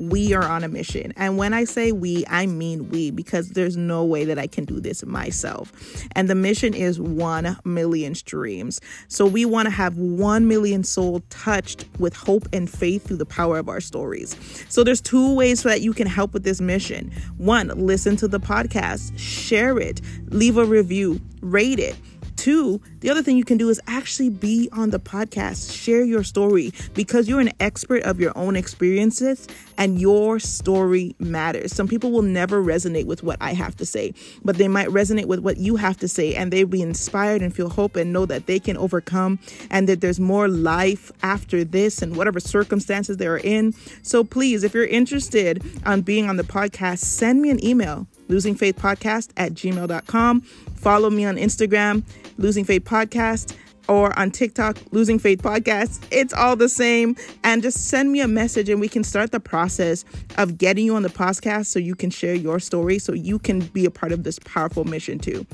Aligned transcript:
we 0.00 0.32
are 0.32 0.44
on 0.44 0.64
a 0.64 0.68
mission. 0.68 1.12
And 1.16 1.36
when 1.36 1.52
I 1.52 1.64
say 1.64 1.92
we, 1.92 2.24
I 2.26 2.46
mean 2.46 2.88
we, 2.88 3.10
because 3.10 3.50
there's 3.50 3.76
no 3.76 4.02
way 4.02 4.24
that 4.24 4.38
I 4.38 4.46
can 4.46 4.64
do 4.64 4.80
this 4.80 5.04
myself. 5.04 5.72
And 6.12 6.28
the 6.28 6.34
mission 6.34 6.72
is 6.72 6.98
1 6.98 7.58
million 7.64 8.14
streams. 8.14 8.80
So 9.08 9.26
we 9.26 9.44
want 9.44 9.66
to 9.66 9.70
have 9.70 9.98
1 9.98 10.48
million 10.48 10.84
soul 10.84 11.22
touched 11.28 11.84
with 11.98 12.16
hope 12.16 12.48
and 12.52 12.68
faith 12.68 13.06
through 13.06 13.18
the 13.18 13.26
power 13.26 13.58
of 13.58 13.68
our 13.68 13.80
stories. 13.80 14.36
So 14.70 14.82
there's 14.82 15.02
two 15.02 15.34
ways 15.34 15.62
that 15.64 15.82
you 15.82 15.92
can 15.92 16.06
help 16.06 16.32
with 16.32 16.44
this 16.44 16.62
mission. 16.62 17.12
One, 17.36 17.68
listen 17.68 18.16
to 18.16 18.28
the 18.28 18.40
podcast, 18.40 19.12
share 19.18 19.78
it, 19.78 20.00
leave 20.28 20.56
a 20.56 20.64
review, 20.64 21.20
rate 21.42 21.78
it. 21.78 21.96
Two, 22.40 22.80
the 23.00 23.10
other 23.10 23.22
thing 23.22 23.36
you 23.36 23.44
can 23.44 23.58
do 23.58 23.68
is 23.68 23.78
actually 23.86 24.30
be 24.30 24.70
on 24.72 24.88
the 24.88 24.98
podcast, 24.98 25.76
share 25.76 26.02
your 26.02 26.24
story 26.24 26.72
because 26.94 27.28
you're 27.28 27.38
an 27.38 27.52
expert 27.60 28.02
of 28.04 28.18
your 28.18 28.32
own 28.34 28.56
experiences 28.56 29.46
and 29.76 30.00
your 30.00 30.38
story 30.38 31.14
matters. 31.18 31.74
Some 31.74 31.86
people 31.86 32.10
will 32.10 32.22
never 32.22 32.64
resonate 32.64 33.04
with 33.04 33.22
what 33.22 33.36
I 33.42 33.52
have 33.52 33.76
to 33.76 33.84
say, 33.84 34.14
but 34.42 34.56
they 34.56 34.68
might 34.68 34.88
resonate 34.88 35.26
with 35.26 35.40
what 35.40 35.58
you 35.58 35.76
have 35.76 35.98
to 35.98 36.08
say 36.08 36.34
and 36.34 36.50
they'll 36.50 36.66
be 36.66 36.80
inspired 36.80 37.42
and 37.42 37.54
feel 37.54 37.68
hope 37.68 37.94
and 37.94 38.10
know 38.10 38.24
that 38.24 38.46
they 38.46 38.58
can 38.58 38.78
overcome 38.78 39.38
and 39.70 39.86
that 39.90 40.00
there's 40.00 40.18
more 40.18 40.48
life 40.48 41.12
after 41.22 41.62
this 41.62 42.00
and 42.00 42.16
whatever 42.16 42.40
circumstances 42.40 43.18
they're 43.18 43.36
in. 43.36 43.74
So 44.00 44.24
please, 44.24 44.64
if 44.64 44.72
you're 44.72 44.86
interested 44.86 45.62
on 45.84 46.00
being 46.00 46.26
on 46.26 46.38
the 46.38 46.44
podcast, 46.44 47.00
send 47.00 47.42
me 47.42 47.50
an 47.50 47.62
email 47.62 48.06
losingfaithpodcast 48.30 49.30
at 49.36 49.52
gmail.com. 49.52 50.42
Follow 50.80 51.10
me 51.10 51.24
on 51.24 51.36
Instagram, 51.36 52.02
Losing 52.38 52.64
Faith 52.64 52.84
Podcast, 52.84 53.54
or 53.86 54.16
on 54.18 54.30
TikTok, 54.30 54.78
Losing 54.92 55.18
Faith 55.18 55.42
Podcast. 55.42 56.06
It's 56.10 56.32
all 56.32 56.56
the 56.56 56.68
same. 56.68 57.16
And 57.44 57.62
just 57.62 57.88
send 57.88 58.12
me 58.12 58.20
a 58.20 58.28
message 58.28 58.68
and 58.68 58.80
we 58.80 58.88
can 58.88 59.04
start 59.04 59.32
the 59.32 59.40
process 59.40 60.04
of 60.38 60.56
getting 60.58 60.86
you 60.86 60.94
on 60.94 61.02
the 61.02 61.08
podcast 61.08 61.66
so 61.66 61.78
you 61.78 61.94
can 61.94 62.10
share 62.10 62.34
your 62.34 62.60
story 62.60 62.98
so 62.98 63.12
you 63.12 63.38
can 63.38 63.60
be 63.60 63.84
a 63.84 63.90
part 63.90 64.12
of 64.12 64.22
this 64.22 64.38
powerful 64.38 64.84
mission 64.84 65.18
too. 65.18 65.46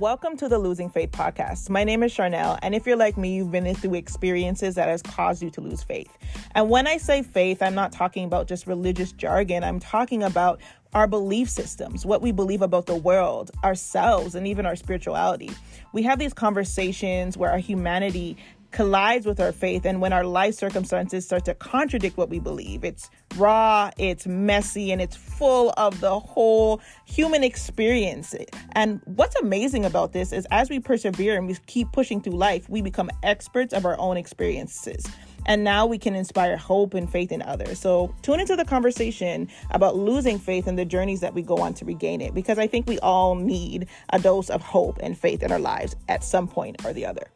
Welcome 0.00 0.36
to 0.38 0.48
the 0.48 0.58
Losing 0.58 0.90
Faith 0.90 1.12
podcast. 1.12 1.70
My 1.70 1.84
name 1.84 2.02
is 2.02 2.12
Charnel, 2.12 2.58
and 2.62 2.74
if 2.74 2.84
you're 2.84 2.96
like 2.96 3.16
me, 3.16 3.36
you've 3.36 3.52
been 3.52 3.72
through 3.76 3.94
experiences 3.94 4.74
that 4.74 4.88
has 4.88 5.00
caused 5.02 5.40
you 5.40 5.50
to 5.50 5.60
lose 5.60 5.84
faith. 5.84 6.18
And 6.56 6.68
when 6.68 6.88
I 6.88 6.96
say 6.96 7.22
faith, 7.22 7.62
I'm 7.62 7.76
not 7.76 7.92
talking 7.92 8.24
about 8.24 8.48
just 8.48 8.66
religious 8.66 9.12
jargon. 9.12 9.62
I'm 9.62 9.78
talking 9.78 10.24
about 10.24 10.60
our 10.94 11.06
belief 11.06 11.48
systems, 11.48 12.04
what 12.04 12.22
we 12.22 12.32
believe 12.32 12.60
about 12.60 12.86
the 12.86 12.96
world, 12.96 13.52
ourselves, 13.62 14.34
and 14.34 14.48
even 14.48 14.66
our 14.66 14.74
spirituality. 14.74 15.50
We 15.92 16.02
have 16.02 16.18
these 16.18 16.34
conversations 16.34 17.36
where 17.36 17.52
our 17.52 17.58
humanity 17.58 18.36
collides 18.74 19.24
with 19.24 19.38
our 19.38 19.52
faith 19.52 19.86
and 19.86 20.00
when 20.00 20.12
our 20.12 20.24
life 20.24 20.52
circumstances 20.52 21.24
start 21.24 21.44
to 21.44 21.54
contradict 21.54 22.16
what 22.16 22.28
we 22.28 22.40
believe. 22.40 22.84
It's 22.84 23.08
raw, 23.36 23.90
it's 23.96 24.26
messy, 24.26 24.90
and 24.90 25.00
it's 25.00 25.14
full 25.14 25.72
of 25.76 26.00
the 26.00 26.18
whole 26.18 26.80
human 27.06 27.44
experience. 27.44 28.34
And 28.72 29.00
what's 29.04 29.36
amazing 29.36 29.84
about 29.84 30.12
this 30.12 30.32
is 30.32 30.44
as 30.50 30.68
we 30.68 30.80
persevere 30.80 31.36
and 31.36 31.46
we 31.46 31.54
keep 31.66 31.92
pushing 31.92 32.20
through 32.20 32.36
life, 32.36 32.68
we 32.68 32.82
become 32.82 33.10
experts 33.22 33.72
of 33.72 33.86
our 33.86 33.96
own 33.98 34.16
experiences. 34.16 35.06
And 35.46 35.62
now 35.62 35.86
we 35.86 35.98
can 35.98 36.16
inspire 36.16 36.56
hope 36.56 36.94
and 36.94 37.08
faith 37.08 37.30
in 37.30 37.42
others. 37.42 37.78
So 37.78 38.12
tune 38.22 38.40
into 38.40 38.56
the 38.56 38.64
conversation 38.64 39.48
about 39.70 39.94
losing 39.94 40.38
faith 40.38 40.66
and 40.66 40.76
the 40.76 40.84
journeys 40.84 41.20
that 41.20 41.32
we 41.32 41.42
go 41.42 41.58
on 41.58 41.74
to 41.74 41.84
regain 41.84 42.20
it, 42.20 42.34
because 42.34 42.58
I 42.58 42.66
think 42.66 42.88
we 42.88 42.98
all 42.98 43.36
need 43.36 43.86
a 44.10 44.18
dose 44.18 44.50
of 44.50 44.62
hope 44.62 44.98
and 45.00 45.16
faith 45.16 45.44
in 45.44 45.52
our 45.52 45.60
lives 45.60 45.94
at 46.08 46.24
some 46.24 46.48
point 46.48 46.84
or 46.84 46.92
the 46.92 47.06
other. 47.06 47.28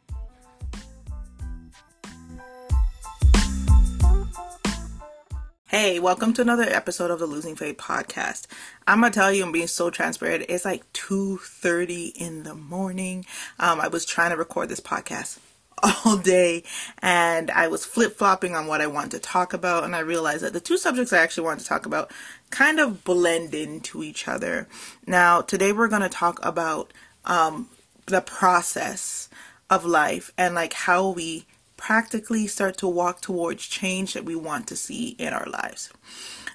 Hey, 5.68 5.98
welcome 5.98 6.32
to 6.32 6.40
another 6.40 6.62
episode 6.62 7.10
of 7.10 7.18
the 7.18 7.26
Losing 7.26 7.54
Faith 7.54 7.76
podcast. 7.76 8.46
I'm 8.86 9.02
gonna 9.02 9.12
tell 9.12 9.30
you, 9.30 9.44
I'm 9.44 9.52
being 9.52 9.66
so 9.66 9.90
transparent. 9.90 10.46
It's 10.48 10.64
like 10.64 10.90
2:30 10.94 12.06
in 12.16 12.44
the 12.44 12.54
morning. 12.54 13.26
Um, 13.58 13.78
I 13.78 13.88
was 13.88 14.06
trying 14.06 14.30
to 14.30 14.38
record 14.38 14.70
this 14.70 14.80
podcast 14.80 15.36
all 16.06 16.16
day, 16.16 16.62
and 17.02 17.50
I 17.50 17.68
was 17.68 17.84
flip 17.84 18.16
flopping 18.16 18.56
on 18.56 18.66
what 18.66 18.80
I 18.80 18.86
wanted 18.86 19.10
to 19.10 19.18
talk 19.18 19.52
about, 19.52 19.84
and 19.84 19.94
I 19.94 19.98
realized 19.98 20.42
that 20.42 20.54
the 20.54 20.60
two 20.60 20.78
subjects 20.78 21.12
I 21.12 21.18
actually 21.18 21.44
wanted 21.44 21.60
to 21.64 21.66
talk 21.66 21.84
about 21.84 22.10
kind 22.48 22.80
of 22.80 23.04
blend 23.04 23.54
into 23.54 24.02
each 24.02 24.26
other. 24.26 24.68
Now, 25.06 25.42
today 25.42 25.72
we're 25.72 25.88
gonna 25.88 26.08
talk 26.08 26.40
about 26.42 26.94
um, 27.26 27.68
the 28.06 28.22
process 28.22 29.28
of 29.68 29.84
life 29.84 30.32
and 30.38 30.54
like 30.54 30.72
how 30.72 31.10
we 31.10 31.44
practically 31.78 32.46
start 32.46 32.76
to 32.76 32.86
walk 32.86 33.22
towards 33.22 33.66
change 33.66 34.12
that 34.12 34.24
we 34.26 34.36
want 34.36 34.66
to 34.66 34.76
see 34.76 35.16
in 35.18 35.32
our 35.32 35.46
lives. 35.46 35.90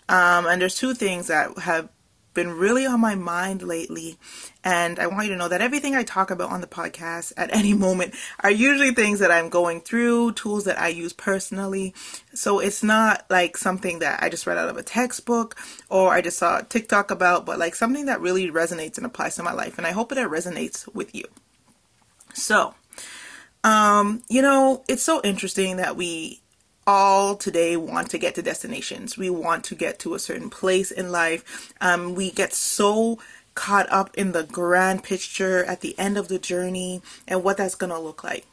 Um, 0.08 0.46
and 0.46 0.62
there's 0.62 0.76
two 0.76 0.94
things 0.94 1.28
that 1.28 1.58
have 1.58 1.90
been 2.34 2.52
really 2.52 2.86
on 2.86 3.00
my 3.00 3.16
mind 3.16 3.62
lately. 3.62 4.18
And 4.64 5.00
I 5.00 5.08
want 5.08 5.26
you 5.26 5.34
to 5.34 5.38
know 5.38 5.48
that 5.48 5.62
everything 5.62 5.96
I 5.96 6.04
talk 6.04 6.32
about 6.32 6.52
on 6.52 6.62
the 6.62 6.68
podcast 6.68 7.34
at 7.38 7.56
any 7.56 7.74
moment 7.74 8.16
are 8.42 8.52
usually 8.52 8.92
things 8.92 9.20
that 9.20 9.32
I'm 9.32 9.50
going 9.50 9.82
through, 9.82 10.34
tools 10.34 10.66
that 10.66 10.80
I 10.80 10.90
use 10.90 11.14
personally. 11.14 11.94
So 12.34 12.60
it's 12.60 12.84
not 12.84 13.26
like 13.30 13.58
something 13.58 14.00
that 14.00 14.22
I 14.22 14.30
just 14.30 14.48
read 14.48 14.58
out 14.58 14.70
of 14.70 14.78
a 14.78 14.84
textbook 14.84 15.56
or 15.90 16.12
I 16.12 16.22
just 16.22 16.38
saw 16.38 16.62
TikTok 16.62 17.12
about, 17.12 17.46
but 17.46 17.60
like 17.60 17.76
something 17.76 18.06
that 18.06 18.22
really 18.22 18.50
resonates 18.52 18.98
and 18.98 19.06
applies 19.06 19.36
to 19.36 19.44
my 19.44 19.54
life. 19.54 19.78
And 19.78 19.88
I 19.88 19.92
hope 19.92 20.10
that 20.10 20.18
it 20.18 20.30
resonates 20.30 20.94
with 20.94 21.14
you. 21.16 21.26
So, 22.34 22.74
um, 23.64 24.24
you 24.30 24.42
know, 24.42 24.84
it's 24.88 25.04
so 25.04 25.22
interesting 25.24 25.78
that 25.78 25.96
we 25.96 26.42
all 26.86 27.36
today 27.36 27.78
want 27.78 28.10
to 28.12 28.18
get 28.18 28.36
to 28.36 28.42
destinations. 28.42 29.18
We 29.18 29.30
want 29.30 29.64
to 29.66 29.76
get 29.76 30.00
to 30.00 30.16
a 30.16 30.20
certain 30.20 30.50
place 30.50 30.92
in 30.92 31.12
life. 31.12 31.74
Um, 31.80 32.16
we 32.16 32.32
get 32.32 32.54
so 32.54 33.20
caught 33.56 33.90
up 33.92 34.16
in 34.18 34.32
the 34.32 34.44
grand 34.44 35.04
picture 35.04 35.64
at 35.64 35.82
the 35.82 35.98
end 35.98 36.18
of 36.18 36.28
the 36.28 36.40
journey 36.40 37.02
and 37.28 37.44
what 37.44 37.58
that's 37.58 37.76
going 37.76 37.92
to 37.92 38.00
look 38.00 38.24
like. 38.24 38.46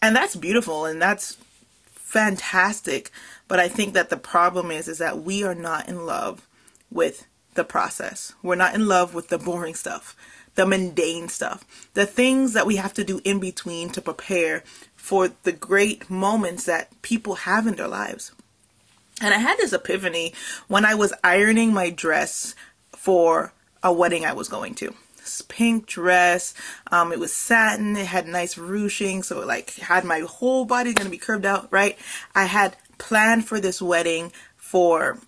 And 0.00 0.16
that's 0.16 0.36
beautiful 0.36 0.86
and 0.86 1.02
that's 1.02 1.36
fantastic. 1.84 3.10
But 3.48 3.60
I 3.60 3.68
think 3.68 3.92
that 3.94 4.08
the 4.08 4.16
problem 4.16 4.70
is 4.70 4.88
is 4.88 4.98
that 4.98 5.22
we 5.22 5.44
are 5.44 5.54
not 5.54 5.88
in 5.88 6.06
love 6.06 6.48
with 6.90 7.26
the 7.54 7.64
process. 7.64 8.32
We're 8.42 8.54
not 8.54 8.74
in 8.74 8.88
love 8.88 9.12
with 9.12 9.28
the 9.28 9.38
boring 9.38 9.74
stuff 9.74 10.16
the 10.54 10.66
mundane 10.66 11.28
stuff, 11.28 11.64
the 11.94 12.06
things 12.06 12.52
that 12.52 12.66
we 12.66 12.76
have 12.76 12.94
to 12.94 13.04
do 13.04 13.20
in 13.24 13.38
between 13.38 13.90
to 13.90 14.00
prepare 14.00 14.62
for 14.96 15.30
the 15.44 15.52
great 15.52 16.10
moments 16.10 16.64
that 16.64 16.90
people 17.02 17.34
have 17.34 17.66
in 17.66 17.74
their 17.74 17.88
lives. 17.88 18.32
And 19.22 19.34
I 19.34 19.38
had 19.38 19.58
this 19.58 19.72
epiphany 19.72 20.32
when 20.68 20.84
I 20.84 20.94
was 20.94 21.12
ironing 21.22 21.72
my 21.72 21.90
dress 21.90 22.54
for 22.96 23.52
a 23.82 23.92
wedding 23.92 24.24
I 24.24 24.32
was 24.32 24.48
going 24.48 24.74
to. 24.76 24.94
This 25.16 25.42
pink 25.42 25.86
dress, 25.86 26.54
um, 26.90 27.12
it 27.12 27.18
was 27.18 27.32
satin, 27.32 27.96
it 27.96 28.06
had 28.06 28.26
nice 28.26 28.56
ruching, 28.56 29.22
so 29.22 29.42
it 29.42 29.46
like 29.46 29.74
had 29.74 30.04
my 30.04 30.20
whole 30.20 30.64
body 30.64 30.94
gonna 30.94 31.10
be 31.10 31.18
curved 31.18 31.44
out, 31.44 31.68
right? 31.70 31.98
I 32.34 32.44
had 32.44 32.76
planned 32.98 33.46
for 33.46 33.60
this 33.60 33.82
wedding 33.82 34.32
for 34.56 35.18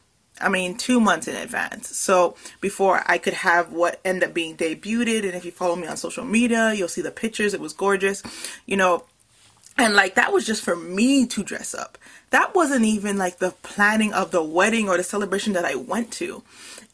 I 0.43 0.49
mean, 0.49 0.77
two 0.77 1.01
months 1.01 1.29
in 1.29 1.37
advance. 1.37 1.97
So 1.97 2.37
before 2.61 3.03
I 3.07 3.19
could 3.19 3.35
have 3.35 3.73
what 3.73 4.01
ended 4.05 4.29
up 4.29 4.35
being 4.35 4.57
debuted, 4.57 5.25
and 5.25 5.35
if 5.35 5.45
you 5.45 5.51
follow 5.51 5.77
me 5.77 5.87
on 5.87 5.97
social 5.97 6.25
media, 6.25 6.73
you'll 6.75 6.89
see 6.89 7.03
the 7.03 7.11
pictures. 7.11 7.55
It 7.55 7.61
was 7.61 7.73
gorgeous, 7.73 8.23
you 8.67 8.77
know. 8.77 9.05
And 9.79 9.95
like 9.95 10.17
that 10.17 10.33
was 10.33 10.47
just 10.47 10.63
for 10.63 10.77
me 10.77 11.27
to 11.27 11.43
dress 11.43 11.75
up. 11.75 11.97
That 12.31 12.55
wasn't 12.55 12.85
even 12.85 13.17
like 13.17 13.39
the 13.39 13.53
planning 13.63 14.13
of 14.13 14.31
the 14.31 14.43
wedding 14.43 14.89
or 14.89 14.97
the 14.97 15.03
celebration 15.05 15.55
that 15.55 15.65
I 15.65 15.75
went 15.75 16.13
to. 16.15 16.43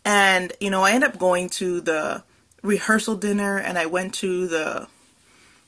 And 0.05 0.53
you 0.61 0.71
know, 0.71 0.83
I 0.83 0.93
ended 0.93 1.11
up 1.11 1.19
going 1.19 1.49
to 1.51 1.81
the 1.81 2.23
rehearsal 2.63 3.17
dinner, 3.17 3.59
and 3.59 3.79
I 3.79 3.87
went 3.87 4.15
to 4.15 4.47
the 4.47 4.89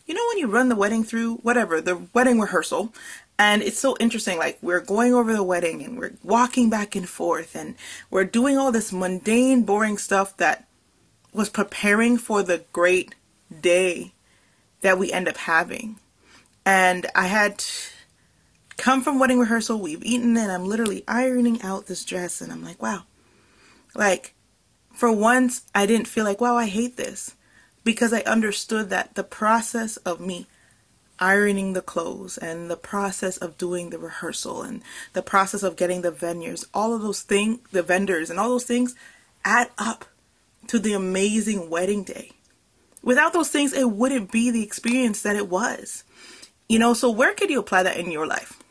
you 0.07 0.15
know 0.15 0.25
when 0.29 0.39
you 0.39 0.47
run 0.47 0.69
the 0.69 0.77
wedding 0.77 1.05
through 1.05 1.37
whatever 1.37 1.81
the 1.81 2.03
wedding 2.13 2.41
rehearsal 2.41 2.93
and 3.41 3.63
it's 3.63 3.79
so 3.79 3.97
interesting. 3.99 4.37
Like, 4.37 4.59
we're 4.61 4.83
going 4.83 5.15
over 5.15 5.33
the 5.33 5.43
wedding 5.43 5.83
and 5.83 5.99
we're 5.99 6.13
walking 6.23 6.69
back 6.69 6.95
and 6.95 7.09
forth 7.09 7.57
and 7.57 7.75
we're 8.11 8.27
doing 8.27 8.59
all 8.59 8.71
this 8.71 8.93
mundane, 8.93 9.63
boring 9.63 9.97
stuff 9.97 10.37
that 10.37 10.69
was 11.33 11.49
preparing 11.49 12.19
for 12.19 12.43
the 12.43 12.65
great 12.75 13.15
day 13.63 14.13
that 14.83 14.99
we 14.99 15.11
end 15.11 15.27
up 15.27 15.39
having. 15.39 15.99
And 16.67 17.07
I 17.15 17.29
had 17.29 17.65
come 18.77 19.01
from 19.03 19.19
wedding 19.19 19.39
rehearsal, 19.39 19.81
we've 19.81 20.05
eaten, 20.05 20.37
and 20.37 20.53
I'm 20.53 20.67
literally 20.67 21.03
ironing 21.09 21.63
out 21.63 21.87
this 21.87 22.05
dress. 22.05 22.43
And 22.43 22.53
I'm 22.53 22.63
like, 22.63 22.83
wow. 22.83 23.05
Like, 23.95 24.35
for 24.93 25.11
once, 25.11 25.63
I 25.75 25.87
didn't 25.87 26.09
feel 26.09 26.27
like, 26.27 26.43
wow, 26.43 26.57
I 26.59 26.67
hate 26.67 26.99
this. 26.99 27.37
Because 27.85 28.13
I 28.13 28.21
understood 28.21 28.91
that 28.91 29.15
the 29.15 29.25
process 29.25 29.97
of 29.97 30.21
me 30.21 30.47
ironing 31.21 31.75
the 31.75 31.83
clothes 31.83 32.39
and 32.39 32.71
the 32.71 32.77
process 32.77 33.37
of 33.37 33.59
doing 33.59 33.91
the 33.91 33.99
rehearsal 33.99 34.63
and 34.63 34.83
the 35.13 35.23
process 35.23 35.63
of 35.63 35.77
getting 35.77 36.03
the 36.03 36.13
venues, 36.13 36.65
all 36.73 36.95
of 36.95 37.03
those 37.03 37.23
things, 37.23 37.59
the 37.73 37.83
vendors 37.83 38.31
and 38.31 38.41
all 38.41 38.49
those 38.49 38.65
things 38.65 38.95
add 39.45 39.71
up 39.79 40.07
to 40.67 40.79
the 40.79 40.93
amazing 40.93 41.69
wedding 41.69 42.05
day. 42.05 42.31
Without 43.03 43.33
those 43.33 43.49
things, 43.49 43.73
it 43.73 43.91
wouldn't 43.91 44.31
be 44.31 44.51
the 44.51 44.63
experience 44.63 45.23
that 45.23 45.37
it 45.37 45.49
was. 45.49 46.05
You 46.69 46.79
know, 46.79 46.95
so 46.95 47.11
where 47.11 47.35
could 47.35 47.51
you 47.51 47.61
apply 47.61 47.83
that 47.83 47.97
in 47.97 48.11
your 48.11 48.27
life? 48.27 48.63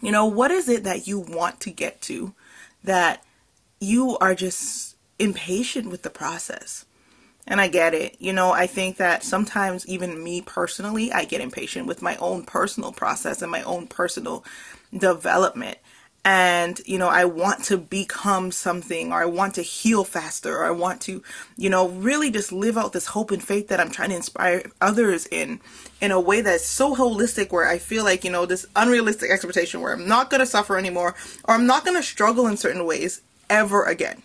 You 0.00 0.10
know, 0.10 0.26
what 0.26 0.50
is 0.50 0.68
it 0.68 0.84
that 0.84 1.06
you 1.06 1.20
want 1.20 1.60
to 1.60 1.70
get 1.70 2.00
to 2.02 2.34
that 2.82 3.22
you 3.78 4.18
are 4.18 4.34
just 4.34 4.96
impatient 5.18 5.90
with 5.90 6.02
the 6.02 6.10
process? 6.10 6.84
And 7.46 7.60
I 7.60 7.68
get 7.68 7.92
it. 7.92 8.16
You 8.20 8.32
know, 8.32 8.52
I 8.52 8.66
think 8.66 8.98
that 8.98 9.24
sometimes 9.24 9.86
even 9.88 10.22
me 10.22 10.42
personally, 10.42 11.12
I 11.12 11.24
get 11.24 11.40
impatient 11.40 11.86
with 11.86 12.00
my 12.00 12.16
own 12.16 12.44
personal 12.44 12.92
process 12.92 13.42
and 13.42 13.50
my 13.50 13.62
own 13.62 13.88
personal 13.88 14.44
development 14.96 15.78
and 16.24 16.80
you 16.86 16.98
know 16.98 17.08
i 17.08 17.24
want 17.24 17.64
to 17.64 17.76
become 17.76 18.52
something 18.52 19.12
or 19.12 19.20
i 19.20 19.24
want 19.24 19.54
to 19.54 19.62
heal 19.62 20.04
faster 20.04 20.56
or 20.58 20.64
i 20.64 20.70
want 20.70 21.00
to 21.00 21.20
you 21.56 21.68
know 21.68 21.88
really 21.88 22.30
just 22.30 22.52
live 22.52 22.78
out 22.78 22.92
this 22.92 23.06
hope 23.06 23.32
and 23.32 23.42
faith 23.42 23.68
that 23.68 23.80
i'm 23.80 23.90
trying 23.90 24.10
to 24.10 24.16
inspire 24.16 24.62
others 24.80 25.26
in 25.26 25.60
in 26.00 26.12
a 26.12 26.20
way 26.20 26.40
that's 26.40 26.64
so 26.64 26.94
holistic 26.94 27.50
where 27.50 27.66
i 27.66 27.76
feel 27.76 28.04
like 28.04 28.22
you 28.22 28.30
know 28.30 28.46
this 28.46 28.66
unrealistic 28.76 29.30
expectation 29.30 29.80
where 29.80 29.92
i'm 29.92 30.06
not 30.06 30.30
going 30.30 30.38
to 30.38 30.46
suffer 30.46 30.78
anymore 30.78 31.14
or 31.44 31.54
i'm 31.54 31.66
not 31.66 31.84
going 31.84 31.96
to 31.96 32.02
struggle 32.02 32.46
in 32.46 32.56
certain 32.56 32.86
ways 32.86 33.20
ever 33.50 33.84
again 33.84 34.22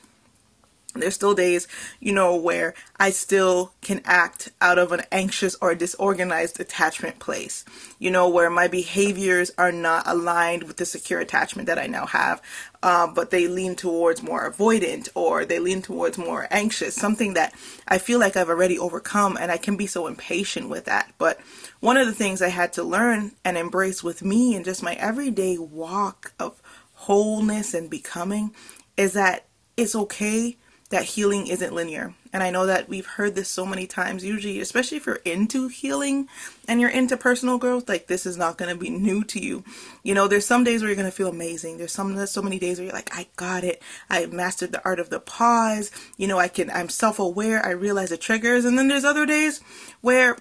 there's 1.02 1.16
still 1.16 1.34
days, 1.34 1.68
you 2.00 2.14
know, 2.14 2.36
where 2.36 2.74
I 3.00 3.12
still 3.12 3.74
can 3.82 4.02
act 4.06 4.50
out 4.62 4.78
of 4.78 4.92
an 4.92 5.02
anxious 5.12 5.56
or 5.62 5.76
disorganized 5.76 6.60
attachment 6.60 7.20
place, 7.20 7.64
you 8.00 8.12
know, 8.12 8.28
where 8.30 8.50
my 8.50 8.68
behaviors 8.68 9.52
are 9.58 9.72
not 9.72 10.08
aligned 10.08 10.64
with 10.64 10.78
the 10.78 10.86
secure 10.86 11.20
attachment 11.20 11.68
that 11.68 11.80
I 11.80 11.88
now 11.88 12.06
have, 12.06 12.42
uh, 12.84 13.08
but 13.08 13.32
they 13.32 13.48
lean 13.48 13.76
towards 13.76 14.24
more 14.24 14.50
avoidant 14.52 15.10
or 15.16 15.46
they 15.46 15.60
lean 15.60 15.82
towards 15.82 16.18
more 16.18 16.48
anxious, 16.52 16.96
something 16.96 17.34
that 17.34 17.54
I 17.88 17.98
feel 17.98 18.20
like 18.20 18.36
I've 18.36 18.50
already 18.50 18.80
overcome 18.80 19.38
and 19.40 19.52
I 19.52 19.58
can 19.58 19.78
be 19.78 19.88
so 19.88 20.08
impatient 20.08 20.70
with 20.70 20.86
that. 20.86 21.14
But 21.18 21.40
one 21.80 21.98
of 21.98 22.08
the 22.08 22.14
things 22.14 22.42
I 22.42 22.50
had 22.50 22.74
to 22.74 22.84
learn 22.84 23.34
and 23.44 23.58
embrace 23.58 24.04
with 24.04 24.24
me 24.24 24.56
and 24.56 24.66
just 24.66 24.84
my 24.84 24.94
everyday 24.96 25.58
walk 25.58 26.34
of 26.40 26.62
wholeness 26.94 27.74
and 27.74 27.90
becoming 27.90 28.54
is 28.98 29.14
that 29.14 29.46
it's 29.76 29.96
okay 29.96 30.58
that 30.90 31.04
healing 31.04 31.48
isn't 31.48 31.74
linear. 31.74 32.14
And 32.32 32.42
I 32.42 32.50
know 32.50 32.66
that 32.66 32.88
we've 32.88 33.06
heard 33.06 33.36
this 33.36 33.50
so 33.50 33.66
many 33.66 33.88
times, 33.88 34.24
usually, 34.24 34.62
especially 34.62 34.98
if 34.98 35.06
you're 35.06 35.16
into 35.26 35.68
healing 35.68 36.30
and 36.68 36.80
you're 36.80 36.90
into 36.90 37.18
personal 37.18 37.58
growth, 37.58 37.90
like 37.90 38.08
this 38.08 38.26
is 38.26 38.38
not 38.38 38.58
going 38.58 38.74
to 38.74 38.80
be 38.80 38.90
new 38.90 39.24
to 39.26 39.40
you. 39.40 39.66
You 40.04 40.14
know, 40.14 40.28
there's 40.28 40.46
some 40.46 40.64
days 40.64 40.82
where 40.82 40.90
you're 40.90 40.96
going 40.96 41.10
to 41.10 41.16
feel 41.16 41.28
amazing. 41.28 41.78
There's 41.78 41.92
some, 41.92 42.16
there's 42.16 42.32
so 42.32 42.42
many 42.42 42.58
days 42.58 42.78
where 42.78 42.86
you're 42.86 42.96
like, 42.96 43.10
I 43.14 43.28
got 43.36 43.66
it. 43.66 43.82
I 44.10 44.28
mastered 44.28 44.72
the 44.72 44.84
art 44.86 45.00
of 45.00 45.10
the 45.10 45.20
pause. 45.20 45.92
You 46.16 46.28
know, 46.28 46.40
I 46.40 46.48
can, 46.48 46.70
I'm 46.72 46.90
self 46.90 47.20
aware. 47.20 47.66
I 47.66 47.72
realize 47.72 48.10
the 48.10 48.18
triggers. 48.18 48.64
And 48.64 48.78
then 48.78 48.88
there's 48.88 49.06
other 49.06 49.26
days 49.26 49.60
where 50.00 50.38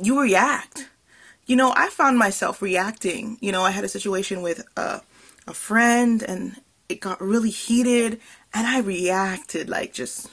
you 0.00 0.20
react. 0.20 0.88
You 1.46 1.56
know, 1.56 1.72
I 1.74 1.88
found 1.88 2.18
myself 2.18 2.62
reacting. 2.62 3.38
You 3.40 3.50
know, 3.50 3.62
I 3.62 3.70
had 3.70 3.84
a 3.84 3.88
situation 3.88 4.42
with 4.42 4.64
a, 4.76 5.00
a 5.46 5.54
friend 5.54 6.22
and 6.22 6.60
it 6.88 7.00
got 7.00 7.20
really 7.20 7.50
heated 7.50 8.20
and 8.54 8.66
I 8.66 8.80
reacted 8.80 9.68
like 9.68 9.92
just 9.92 10.28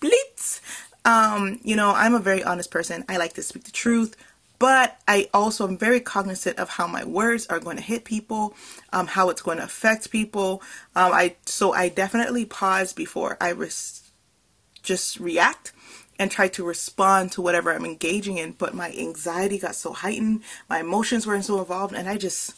blitz. 0.00 0.60
Um, 1.04 1.60
you 1.62 1.76
know, 1.76 1.90
I'm 1.90 2.14
a 2.14 2.20
very 2.20 2.42
honest 2.42 2.70
person. 2.70 3.04
I 3.08 3.16
like 3.16 3.34
to 3.34 3.42
speak 3.42 3.64
the 3.64 3.70
truth, 3.70 4.16
but 4.58 4.98
I 5.06 5.28
also 5.32 5.66
am 5.68 5.78
very 5.78 6.00
cognizant 6.00 6.58
of 6.58 6.70
how 6.70 6.86
my 6.86 7.04
words 7.04 7.46
are 7.46 7.60
going 7.60 7.76
to 7.76 7.82
hit 7.82 8.04
people, 8.04 8.54
um, 8.92 9.06
how 9.06 9.28
it's 9.30 9.42
going 9.42 9.58
to 9.58 9.64
affect 9.64 10.10
people. 10.10 10.62
Um, 10.94 11.12
I 11.12 11.36
so 11.44 11.72
I 11.72 11.88
definitely 11.88 12.44
pause 12.44 12.92
before 12.92 13.36
I 13.40 13.50
res- 13.50 14.10
just 14.82 15.20
react 15.20 15.72
and 16.18 16.30
try 16.30 16.48
to 16.48 16.64
respond 16.64 17.32
to 17.32 17.42
whatever 17.42 17.72
I'm 17.72 17.84
engaging 17.84 18.38
in. 18.38 18.52
But 18.52 18.74
my 18.74 18.90
anxiety 18.92 19.58
got 19.58 19.74
so 19.74 19.92
heightened, 19.92 20.42
my 20.68 20.80
emotions 20.80 21.26
were 21.26 21.40
so 21.42 21.60
involved, 21.60 21.94
and 21.94 22.08
I 22.08 22.16
just 22.16 22.54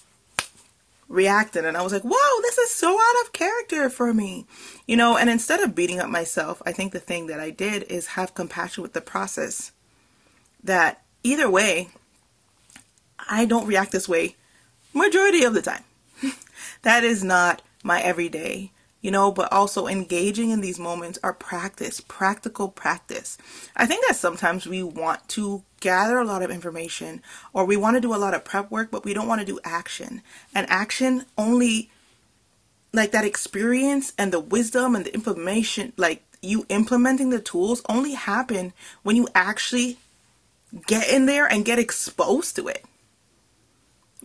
reacted 1.08 1.64
and 1.64 1.76
I 1.76 1.82
was 1.82 1.92
like, 1.92 2.02
whoa, 2.02 2.42
this 2.42 2.58
is 2.58 2.70
so 2.70 2.94
out 2.94 3.24
of 3.24 3.32
character 3.32 3.88
for 3.88 4.12
me. 4.12 4.46
You 4.86 4.96
know, 4.96 5.16
and 5.16 5.30
instead 5.30 5.60
of 5.60 5.74
beating 5.74 6.00
up 6.00 6.10
myself, 6.10 6.62
I 6.66 6.72
think 6.72 6.92
the 6.92 7.00
thing 7.00 7.26
that 7.26 7.40
I 7.40 7.50
did 7.50 7.84
is 7.84 8.08
have 8.08 8.34
compassion 8.34 8.82
with 8.82 8.92
the 8.92 9.00
process. 9.00 9.72
That 10.62 11.02
either 11.22 11.50
way, 11.50 11.88
I 13.28 13.44
don't 13.44 13.66
react 13.66 13.92
this 13.92 14.08
way 14.08 14.36
majority 14.92 15.44
of 15.44 15.54
the 15.54 15.62
time. 15.62 15.84
that 16.82 17.04
is 17.04 17.22
not 17.22 17.62
my 17.82 18.00
everyday 18.00 18.72
you 19.00 19.10
know, 19.10 19.30
but 19.30 19.52
also 19.52 19.86
engaging 19.86 20.50
in 20.50 20.60
these 20.60 20.78
moments 20.78 21.18
are 21.22 21.32
practice, 21.32 22.00
practical 22.00 22.68
practice. 22.68 23.38
I 23.76 23.86
think 23.86 24.04
that 24.06 24.16
sometimes 24.16 24.66
we 24.66 24.82
want 24.82 25.28
to 25.30 25.62
gather 25.80 26.18
a 26.18 26.24
lot 26.24 26.42
of 26.42 26.50
information 26.50 27.22
or 27.52 27.64
we 27.64 27.76
want 27.76 27.96
to 27.96 28.00
do 28.00 28.14
a 28.14 28.16
lot 28.16 28.34
of 28.34 28.44
prep 28.44 28.70
work, 28.70 28.90
but 28.90 29.04
we 29.04 29.14
don't 29.14 29.28
want 29.28 29.40
to 29.40 29.46
do 29.46 29.60
action. 29.62 30.22
And 30.54 30.68
action 30.68 31.26
only, 31.36 31.90
like 32.92 33.12
that 33.12 33.24
experience 33.24 34.12
and 34.18 34.32
the 34.32 34.40
wisdom 34.40 34.96
and 34.96 35.04
the 35.04 35.14
information, 35.14 35.92
like 35.96 36.24
you 36.42 36.66
implementing 36.68 37.30
the 37.30 37.40
tools 37.40 37.82
only 37.88 38.14
happen 38.14 38.72
when 39.02 39.14
you 39.14 39.28
actually 39.34 39.98
get 40.86 41.08
in 41.08 41.26
there 41.26 41.46
and 41.46 41.64
get 41.64 41.78
exposed 41.78 42.56
to 42.56 42.68
it 42.68 42.84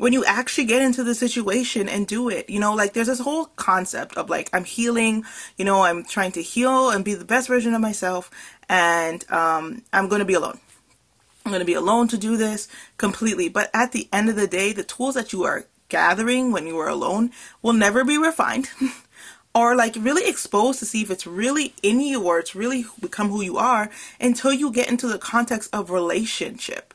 when 0.04 0.12
you 0.12 0.26
actually 0.26 0.66
get 0.66 0.82
into 0.82 1.02
the 1.02 1.16
situation 1.16 1.88
and 1.88 2.06
do 2.08 2.28
it 2.28 2.50
you 2.50 2.60
know 2.60 2.74
like 2.74 2.92
there's 2.92 3.08
this 3.08 3.22
whole 3.22 3.46
concept 3.56 4.18
of 4.18 4.30
like 4.30 4.50
i'm 4.52 4.66
healing 4.66 5.24
you 5.58 5.64
know 5.64 5.84
i'm 5.84 6.04
trying 6.04 6.32
to 6.34 6.42
heal 6.42 6.90
and 6.90 7.06
be 7.06 7.14
the 7.14 7.24
best 7.24 7.48
version 7.48 7.74
of 7.74 7.80
myself 7.80 8.30
and 8.68 9.24
um, 9.32 9.82
i'm 9.94 10.10
going 10.10 10.20
to 10.20 10.26
be 10.26 10.34
alone. 10.34 10.60
I'm 11.46 11.52
going 11.52 11.60
to 11.60 11.66
be 11.66 11.74
alone 11.74 12.08
to 12.10 12.18
do 12.18 12.38
this 12.38 12.70
completely. 12.98 13.50
But 13.50 13.70
at 13.74 13.92
the 13.92 14.08
end 14.14 14.30
of 14.30 14.36
the 14.36 14.48
day 14.48 14.74
the 14.74 14.84
tools 14.84 15.16
that 15.16 15.34
you 15.34 15.44
are 15.44 15.66
gathering 15.90 16.52
when 16.52 16.68
you 16.68 16.78
are 16.80 16.90
alone 16.90 17.32
will 17.62 17.74
never 17.74 18.04
be 18.04 18.18
refined 18.18 18.70
or 19.56 19.76
like 19.76 19.96
really 19.98 20.28
exposed 20.28 20.80
to 20.80 20.86
see 20.86 21.02
if 21.02 21.12
it's 21.12 21.28
really 21.28 21.76
in 21.82 22.02
you 22.02 22.24
or 22.24 22.40
it's 22.40 22.56
really 22.56 22.86
become 23.00 23.30
who 23.30 23.42
you 23.42 23.58
are 23.58 23.90
until 24.20 24.52
you 24.52 24.72
get 24.72 24.90
into 24.90 25.08
the 25.08 25.18
context 25.18 25.70
of 25.74 25.92
relationship 25.92 26.94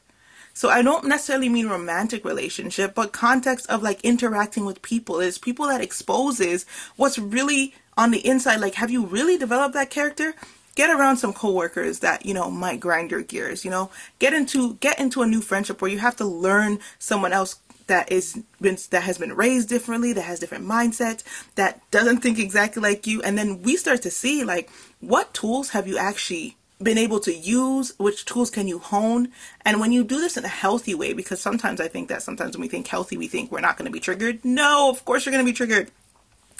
so 0.58 0.68
I 0.68 0.82
don't 0.82 1.04
necessarily 1.04 1.48
mean 1.48 1.68
romantic 1.68 2.24
relationship, 2.24 2.92
but 2.92 3.12
context 3.12 3.70
of 3.70 3.80
like 3.80 4.04
interacting 4.04 4.64
with 4.64 4.82
people 4.82 5.20
is 5.20 5.38
people 5.38 5.68
that 5.68 5.80
exposes 5.80 6.66
what's 6.96 7.16
really 7.16 7.76
on 7.96 8.10
the 8.10 8.26
inside. 8.26 8.58
Like, 8.58 8.74
have 8.74 8.90
you 8.90 9.06
really 9.06 9.38
developed 9.38 9.74
that 9.74 9.88
character? 9.88 10.34
Get 10.74 10.90
around 10.90 11.18
some 11.18 11.32
coworkers 11.32 12.00
that, 12.00 12.26
you 12.26 12.34
know, 12.34 12.50
might 12.50 12.80
grind 12.80 13.12
your 13.12 13.22
gears, 13.22 13.64
you 13.64 13.70
know, 13.70 13.92
get 14.18 14.32
into, 14.34 14.74
get 14.80 14.98
into 14.98 15.22
a 15.22 15.28
new 15.28 15.42
friendship 15.42 15.80
where 15.80 15.92
you 15.92 16.00
have 16.00 16.16
to 16.16 16.24
learn 16.24 16.80
someone 16.98 17.32
else 17.32 17.60
that 17.86 18.10
is 18.10 18.42
been 18.60 18.78
that 18.90 19.04
has 19.04 19.16
been 19.16 19.34
raised 19.34 19.68
differently, 19.68 20.12
that 20.12 20.22
has 20.22 20.40
different 20.40 20.66
mindsets, 20.66 21.22
that 21.54 21.88
doesn't 21.92 22.18
think 22.18 22.40
exactly 22.40 22.82
like 22.82 23.06
you, 23.06 23.22
and 23.22 23.38
then 23.38 23.62
we 23.62 23.76
start 23.76 24.02
to 24.02 24.10
see 24.10 24.42
like 24.42 24.70
what 24.98 25.32
tools 25.32 25.70
have 25.70 25.86
you 25.86 25.96
actually 25.96 26.56
been 26.80 26.98
able 26.98 27.18
to 27.20 27.34
use 27.34 27.92
which 27.98 28.24
tools 28.24 28.50
can 28.50 28.68
you 28.68 28.78
hone? 28.78 29.28
And 29.62 29.80
when 29.80 29.92
you 29.92 30.04
do 30.04 30.20
this 30.20 30.36
in 30.36 30.44
a 30.44 30.48
healthy 30.48 30.94
way 30.94 31.12
because 31.12 31.40
sometimes 31.40 31.80
i 31.80 31.88
think 31.88 32.08
that 32.08 32.22
sometimes 32.22 32.56
when 32.56 32.62
we 32.62 32.68
think 32.68 32.86
healthy 32.86 33.16
we 33.16 33.28
think 33.28 33.50
we're 33.50 33.60
not 33.60 33.76
going 33.76 33.86
to 33.86 33.92
be 33.92 34.00
triggered. 34.00 34.44
No 34.44 34.90
of 34.90 35.04
course 35.04 35.26
you're 35.26 35.32
going 35.32 35.44
to 35.44 35.50
be 35.50 35.56
triggered. 35.56 35.90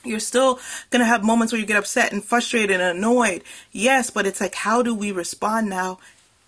You're 0.05 0.21
still 0.21 0.61
going 0.91 1.01
to 1.01 1.07
have 1.07 1.25
moments 1.25 1.53
where 1.53 1.61
you 1.61 1.67
get 1.67 1.77
upset 1.77 2.13
and 2.13 2.25
frustrated 2.25 2.81
and 2.81 2.99
annoyed. 2.99 3.45
Yes 3.71 4.11
but 4.11 4.27
it's 4.27 4.41
like 4.41 4.57
how 4.57 4.83
do 4.83 4.95
we 4.95 5.13
respond 5.13 5.69
now 5.69 5.99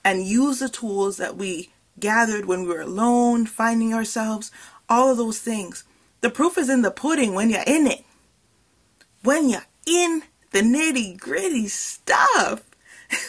and 0.05 0.27
use 0.27 0.59
the 0.59 0.69
tools 0.69 1.17
that 1.19 1.37
we 1.37 1.71
gathered 1.99 2.47
when 2.47 2.62
we 2.62 2.69
were 2.69 2.81
alone 2.81 3.47
finding 3.47 3.95
ourselves 3.95 4.50
all 4.89 5.11
of 5.11 5.17
those 5.17 5.39
things? 5.39 5.85
The 6.23 6.31
proof 6.31 6.59
is 6.59 6.69
in 6.69 6.83
the 6.83 6.91
pudding 6.91 7.35
when 7.35 7.50
you're 7.50 7.62
in 7.67 7.87
it. 7.87 8.05
When 9.23 9.49
you're 9.49 9.67
in 9.87 10.23
the 10.50 10.61
nitty 10.61 11.19
gritty 11.19 11.69
stuff 11.69 12.62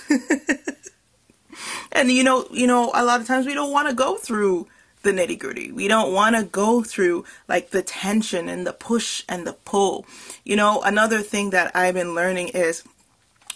and 1.91 2.11
you 2.11 2.23
know, 2.23 2.45
you 2.51 2.67
know, 2.67 2.91
a 2.93 3.03
lot 3.03 3.21
of 3.21 3.27
times 3.27 3.45
we 3.45 3.53
don't 3.53 3.71
want 3.71 3.89
to 3.89 3.95
go 3.95 4.17
through 4.17 4.67
the 5.03 5.11
nitty 5.11 5.39
gritty. 5.39 5.71
We 5.71 5.87
don't 5.87 6.13
want 6.13 6.35
to 6.35 6.43
go 6.43 6.83
through 6.83 7.25
like 7.47 7.71
the 7.71 7.81
tension 7.81 8.47
and 8.47 8.65
the 8.65 8.73
push 8.73 9.23
and 9.27 9.45
the 9.47 9.53
pull. 9.53 10.05
You 10.43 10.55
know, 10.55 10.81
another 10.81 11.21
thing 11.21 11.49
that 11.51 11.75
I've 11.75 11.95
been 11.95 12.13
learning 12.13 12.49
is 12.49 12.83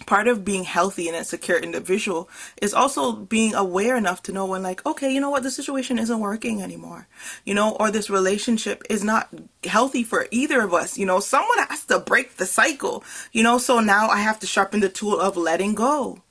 part 0.05 0.27
of 0.27 0.43
being 0.43 0.63
healthy 0.63 1.07
and 1.07 1.15
a 1.15 1.23
secure 1.23 1.57
individual 1.57 2.29
is 2.61 2.73
also 2.73 3.13
being 3.13 3.55
aware 3.55 3.95
enough 3.95 4.21
to 4.21 4.31
know 4.31 4.45
when 4.45 4.61
like 4.61 4.85
okay 4.85 5.11
you 5.11 5.21
know 5.21 5.29
what 5.29 5.43
the 5.43 5.49
situation 5.49 5.97
isn't 5.97 6.19
working 6.19 6.61
anymore 6.61 7.07
you 7.45 7.53
know 7.53 7.75
or 7.79 7.89
this 7.89 8.09
relationship 8.09 8.83
is 8.89 9.03
not 9.03 9.29
healthy 9.63 10.03
for 10.03 10.27
either 10.31 10.61
of 10.61 10.73
us 10.73 10.97
you 10.97 11.05
know 11.05 11.19
someone 11.19 11.57
has 11.69 11.85
to 11.85 11.97
break 11.99 12.35
the 12.35 12.45
cycle 12.45 13.03
you 13.31 13.41
know 13.41 13.57
so 13.57 13.79
now 13.79 14.09
i 14.09 14.17
have 14.17 14.39
to 14.39 14.45
sharpen 14.45 14.81
the 14.81 14.89
tool 14.89 15.19
of 15.19 15.37
letting 15.37 15.73
go 15.73 16.21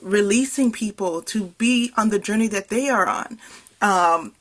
releasing 0.00 0.70
people 0.70 1.20
to 1.22 1.46
be 1.58 1.90
on 1.96 2.10
the 2.10 2.18
journey 2.18 2.46
that 2.46 2.68
they 2.68 2.88
are 2.88 3.06
on 3.06 3.38
um, 3.80 4.32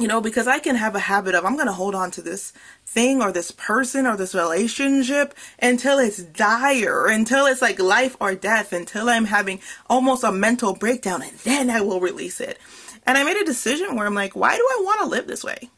You 0.00 0.08
know, 0.08 0.20
because 0.22 0.48
I 0.48 0.58
can 0.58 0.76
have 0.76 0.94
a 0.94 1.00
habit 1.00 1.34
of 1.34 1.44
I'm 1.44 1.54
going 1.54 1.66
to 1.66 1.72
hold 1.72 1.94
on 1.94 2.10
to 2.12 2.22
this 2.22 2.52
thing 2.86 3.22
or 3.22 3.30
this 3.30 3.50
person 3.50 4.06
or 4.06 4.16
this 4.16 4.34
relationship 4.34 5.34
until 5.58 5.98
it's 5.98 6.22
dire, 6.22 7.06
until 7.08 7.46
it's 7.46 7.60
like 7.62 7.78
life 7.78 8.16
or 8.18 8.34
death, 8.34 8.72
until 8.72 9.08
I'm 9.08 9.26
having 9.26 9.60
almost 9.88 10.24
a 10.24 10.32
mental 10.32 10.74
breakdown 10.74 11.22
and 11.22 11.36
then 11.38 11.68
I 11.68 11.82
will 11.82 12.00
release 12.00 12.40
it. 12.40 12.58
And 13.04 13.18
I 13.18 13.24
made 13.24 13.36
a 13.36 13.44
decision 13.44 13.94
where 13.94 14.06
I'm 14.06 14.14
like, 14.14 14.34
why 14.34 14.56
do 14.56 14.62
I 14.62 14.82
want 14.82 15.00
to 15.00 15.06
live 15.06 15.26
this 15.26 15.44
way? 15.44 15.70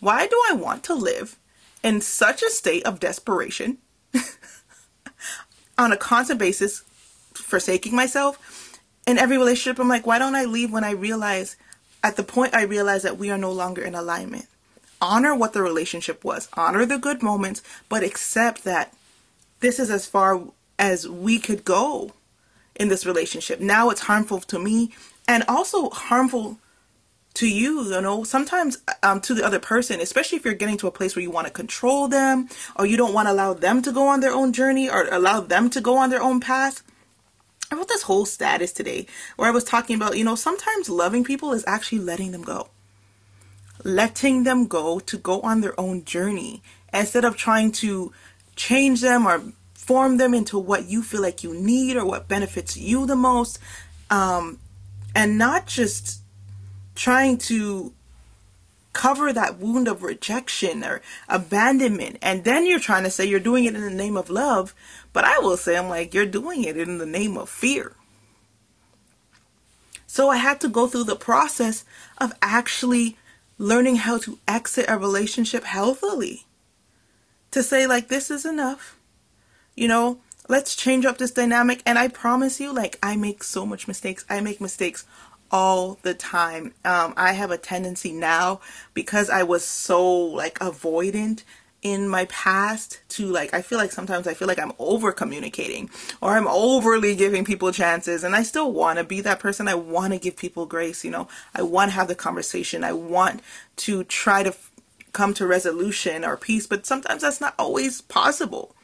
Why 0.00 0.26
do 0.26 0.42
I 0.50 0.54
want 0.54 0.82
to 0.84 0.94
live 0.94 1.38
in 1.82 2.00
such 2.00 2.42
a 2.42 2.50
state 2.50 2.84
of 2.84 3.00
desperation 3.00 3.78
on 5.78 5.92
a 5.92 5.96
constant 5.96 6.38
basis, 6.38 6.82
forsaking 7.34 7.94
myself 7.94 8.78
in 9.06 9.18
every 9.18 9.36
relationship? 9.36 9.78
I'm 9.78 9.88
like, 9.88 10.06
why 10.06 10.18
don't 10.18 10.34
I 10.34 10.44
leave 10.44 10.72
when 10.72 10.84
I 10.84 10.92
realize, 10.92 11.56
at 12.02 12.16
the 12.16 12.22
point 12.22 12.54
I 12.54 12.62
realize 12.62 13.02
that 13.02 13.18
we 13.18 13.30
are 13.30 13.38
no 13.38 13.52
longer 13.52 13.82
in 13.82 13.94
alignment? 13.94 14.46
Honor 15.00 15.34
what 15.34 15.52
the 15.52 15.62
relationship 15.62 16.24
was, 16.24 16.48
honor 16.54 16.84
the 16.84 16.98
good 16.98 17.22
moments, 17.22 17.62
but 17.88 18.02
accept 18.02 18.64
that 18.64 18.94
this 19.60 19.78
is 19.78 19.90
as 19.90 20.06
far 20.06 20.42
as 20.78 21.08
we 21.08 21.38
could 21.38 21.64
go 21.64 22.12
in 22.74 22.88
this 22.88 23.06
relationship. 23.06 23.60
Now 23.60 23.90
it's 23.90 24.02
harmful 24.02 24.40
to 24.40 24.58
me 24.58 24.92
and 25.28 25.44
also 25.48 25.90
harmful 25.90 26.58
to 27.34 27.48
you 27.48 27.84
you 27.84 28.00
know 28.00 28.24
sometimes 28.24 28.78
um, 29.02 29.20
to 29.20 29.34
the 29.34 29.44
other 29.44 29.60
person 29.60 30.00
especially 30.00 30.36
if 30.36 30.44
you're 30.44 30.54
getting 30.54 30.76
to 30.76 30.88
a 30.88 30.90
place 30.90 31.14
where 31.14 31.22
you 31.22 31.30
want 31.30 31.46
to 31.46 31.52
control 31.52 32.08
them 32.08 32.48
or 32.76 32.86
you 32.86 32.96
don't 32.96 33.14
want 33.14 33.28
to 33.28 33.32
allow 33.32 33.54
them 33.54 33.80
to 33.80 33.92
go 33.92 34.08
on 34.08 34.20
their 34.20 34.32
own 34.32 34.52
journey 34.52 34.90
or 34.90 35.06
allow 35.12 35.40
them 35.40 35.70
to 35.70 35.80
go 35.80 35.96
on 35.96 36.10
their 36.10 36.22
own 36.22 36.40
path 36.40 36.82
i 37.70 37.76
wrote 37.76 37.88
this 37.88 38.02
whole 38.02 38.26
status 38.26 38.72
today 38.72 39.06
where 39.36 39.48
i 39.48 39.52
was 39.52 39.64
talking 39.64 39.96
about 39.96 40.16
you 40.16 40.24
know 40.24 40.34
sometimes 40.34 40.88
loving 40.88 41.24
people 41.24 41.52
is 41.52 41.64
actually 41.66 41.98
letting 41.98 42.32
them 42.32 42.42
go. 42.42 42.68
Letting 43.82 44.44
them 44.44 44.66
go 44.66 45.00
to 45.00 45.16
go 45.16 45.40
on 45.40 45.60
their 45.62 45.78
own 45.80 46.04
journey 46.04 46.62
instead 46.92 47.24
of 47.24 47.36
trying 47.36 47.72
to 47.72 48.12
change 48.56 49.00
them 49.00 49.26
or 49.26 49.42
form 49.72 50.18
them 50.18 50.34
into 50.34 50.58
what 50.58 50.84
you 50.84 51.02
feel 51.02 51.22
like 51.22 51.42
you 51.42 51.54
need 51.54 51.96
or 51.96 52.04
what 52.04 52.28
benefits 52.28 52.76
you 52.76 53.06
the 53.06 53.16
most. 53.16 53.58
Um, 54.10 54.58
and 55.14 55.38
not 55.38 55.66
just 55.66 56.20
trying 56.94 57.38
to 57.38 57.92
cover 59.00 59.32
that 59.32 59.58
wound 59.58 59.88
of 59.88 60.02
rejection 60.02 60.84
or 60.84 61.00
abandonment. 61.26 62.18
And 62.20 62.44
then 62.44 62.66
you're 62.66 62.78
trying 62.78 63.04
to 63.04 63.10
say 63.10 63.24
you're 63.24 63.40
doing 63.40 63.64
it 63.64 63.74
in 63.74 63.80
the 63.80 63.88
name 63.88 64.14
of 64.14 64.28
love 64.28 64.74
but 65.14 65.24
i 65.24 65.38
will 65.38 65.56
say 65.56 65.74
i'm 65.74 65.88
like 65.88 66.12
you're 66.12 66.26
doing 66.26 66.64
it 66.64 66.76
in 66.76 66.98
the 66.98 67.06
name 67.06 67.38
of 67.38 67.48
fear. 67.48 67.94
So 70.06 70.28
i 70.28 70.36
had 70.36 70.60
to 70.60 70.68
go 70.68 70.86
through 70.86 71.04
the 71.04 71.16
process 71.16 71.82
of 72.18 72.34
actually 72.42 73.16
learning 73.56 73.96
how 73.96 74.18
to 74.18 74.38
exit 74.46 74.84
a 74.86 74.98
relationship 74.98 75.64
healthily 75.64 76.44
to 77.52 77.62
say 77.62 77.86
like 77.86 78.08
this 78.08 78.30
is 78.30 78.44
enough. 78.44 78.98
You 79.74 79.88
know 79.88 80.18
let's 80.46 80.76
change 80.76 81.06
up 81.06 81.16
this 81.16 81.30
dynamic. 81.30 81.82
And 81.86 81.98
i 81.98 82.06
promise 82.08 82.60
you 82.60 82.70
like 82.70 82.98
i 83.02 83.16
make 83.16 83.42
so 83.42 83.64
much 83.64 83.88
mistakes. 83.88 84.26
I 84.28 84.42
make 84.42 84.60
mistakes 84.60 85.06
all 85.50 85.98
the 86.02 86.14
time. 86.14 86.74
Um, 86.84 87.14
I 87.16 87.32
have 87.32 87.50
a 87.50 87.58
tendency 87.58 88.12
now 88.12 88.60
because 88.94 89.30
I 89.30 89.42
was 89.42 89.64
so 89.64 90.08
like 90.08 90.58
avoidant 90.58 91.42
in 91.82 92.06
my 92.08 92.26
past 92.26 93.00
to 93.08 93.26
like 93.26 93.54
I 93.54 93.62
feel 93.62 93.78
like 93.78 93.90
sometimes 93.90 94.26
I 94.26 94.34
feel 94.34 94.46
like 94.46 94.58
I'm 94.58 94.72
over 94.78 95.12
communicating 95.12 95.88
or 96.20 96.36
I'm 96.36 96.46
overly 96.46 97.14
giving 97.14 97.44
people 97.44 97.72
chances 97.72 98.22
and 98.22 98.36
I 98.36 98.42
still 98.42 98.70
want 98.70 98.98
to 98.98 99.04
be 99.04 99.20
that 99.22 99.40
person. 99.40 99.66
I 99.66 99.74
want 99.74 100.12
to 100.12 100.18
give 100.18 100.36
people 100.36 100.66
grace 100.66 101.04
you 101.04 101.10
know? 101.10 101.26
I 101.54 101.62
want 101.62 101.90
to 101.90 101.94
have 101.94 102.08
the 102.08 102.14
conversation. 102.14 102.84
I 102.84 102.92
want 102.92 103.40
to 103.76 104.04
try 104.04 104.42
to 104.42 104.50
f- 104.50 104.70
come 105.12 105.32
to 105.34 105.46
resolution 105.46 106.24
or 106.24 106.36
peace 106.36 106.66
but 106.66 106.84
sometimes 106.84 107.22
that's 107.22 107.40
not 107.40 107.54
always 107.58 108.02
possible 108.02 108.74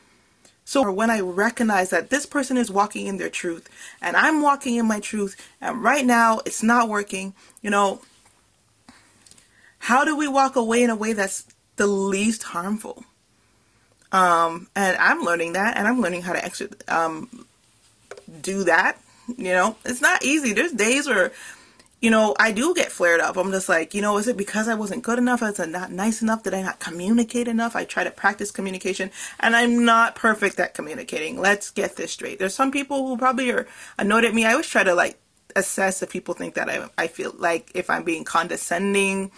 so 0.68 0.90
when 0.90 1.10
I 1.10 1.20
recognize 1.20 1.90
that 1.90 2.10
this 2.10 2.26
person 2.26 2.56
is 2.56 2.72
walking 2.72 3.06
in 3.06 3.18
their 3.18 3.30
truth 3.30 3.70
and 4.02 4.16
I'm 4.16 4.42
walking 4.42 4.74
in 4.74 4.86
my 4.88 4.98
truth 4.98 5.36
and 5.60 5.80
right 5.80 6.04
now 6.04 6.40
it's 6.44 6.60
not 6.60 6.88
working, 6.88 7.34
you 7.62 7.70
know, 7.70 8.00
how 9.78 10.04
do 10.04 10.16
we 10.16 10.26
walk 10.26 10.56
away 10.56 10.82
in 10.82 10.90
a 10.90 10.96
way 10.96 11.12
that's 11.12 11.44
the 11.76 11.86
least 11.86 12.42
harmful? 12.42 13.04
Um, 14.10 14.66
and 14.74 14.96
I'm 14.96 15.22
learning 15.22 15.52
that 15.52 15.76
and 15.76 15.86
I'm 15.86 16.00
learning 16.00 16.22
how 16.22 16.32
to 16.32 16.44
actually 16.44 16.70
um, 16.88 17.46
do 18.40 18.64
that. 18.64 19.00
You 19.28 19.52
know, 19.52 19.76
it's 19.84 20.00
not 20.00 20.24
easy. 20.24 20.52
There's 20.52 20.72
days 20.72 21.06
where 21.06 21.30
you 22.06 22.10
know, 22.10 22.36
I 22.38 22.52
do 22.52 22.72
get 22.72 22.92
flared 22.92 23.18
up. 23.18 23.36
I'm 23.36 23.50
just 23.50 23.68
like, 23.68 23.92
you 23.92 24.00
know, 24.00 24.16
is 24.16 24.28
it 24.28 24.36
because 24.36 24.68
I 24.68 24.74
wasn't 24.74 25.02
good 25.02 25.18
enough? 25.18 25.42
Is 25.42 25.58
it 25.58 25.70
not 25.70 25.90
nice 25.90 26.22
enough? 26.22 26.44
Did 26.44 26.54
I 26.54 26.62
not 26.62 26.78
communicate 26.78 27.48
enough? 27.48 27.74
I 27.74 27.84
try 27.84 28.04
to 28.04 28.12
practice 28.12 28.52
communication 28.52 29.10
and 29.40 29.56
I'm 29.56 29.84
not 29.84 30.14
perfect 30.14 30.60
at 30.60 30.72
communicating. 30.72 31.40
Let's 31.40 31.72
get 31.72 31.96
this 31.96 32.12
straight. 32.12 32.38
There's 32.38 32.54
some 32.54 32.70
people 32.70 33.08
who 33.08 33.18
probably 33.18 33.50
are 33.50 33.66
annoyed 33.98 34.24
at 34.24 34.34
me. 34.34 34.44
I 34.44 34.52
always 34.52 34.68
try 34.68 34.84
to 34.84 34.94
like 34.94 35.18
assess 35.56 36.00
if 36.00 36.10
people 36.10 36.34
think 36.34 36.54
that 36.54 36.70
I, 36.70 36.88
I 36.96 37.08
feel 37.08 37.34
like 37.36 37.72
if 37.74 37.90
I'm 37.90 38.04
being 38.04 38.22
condescending 38.22 39.32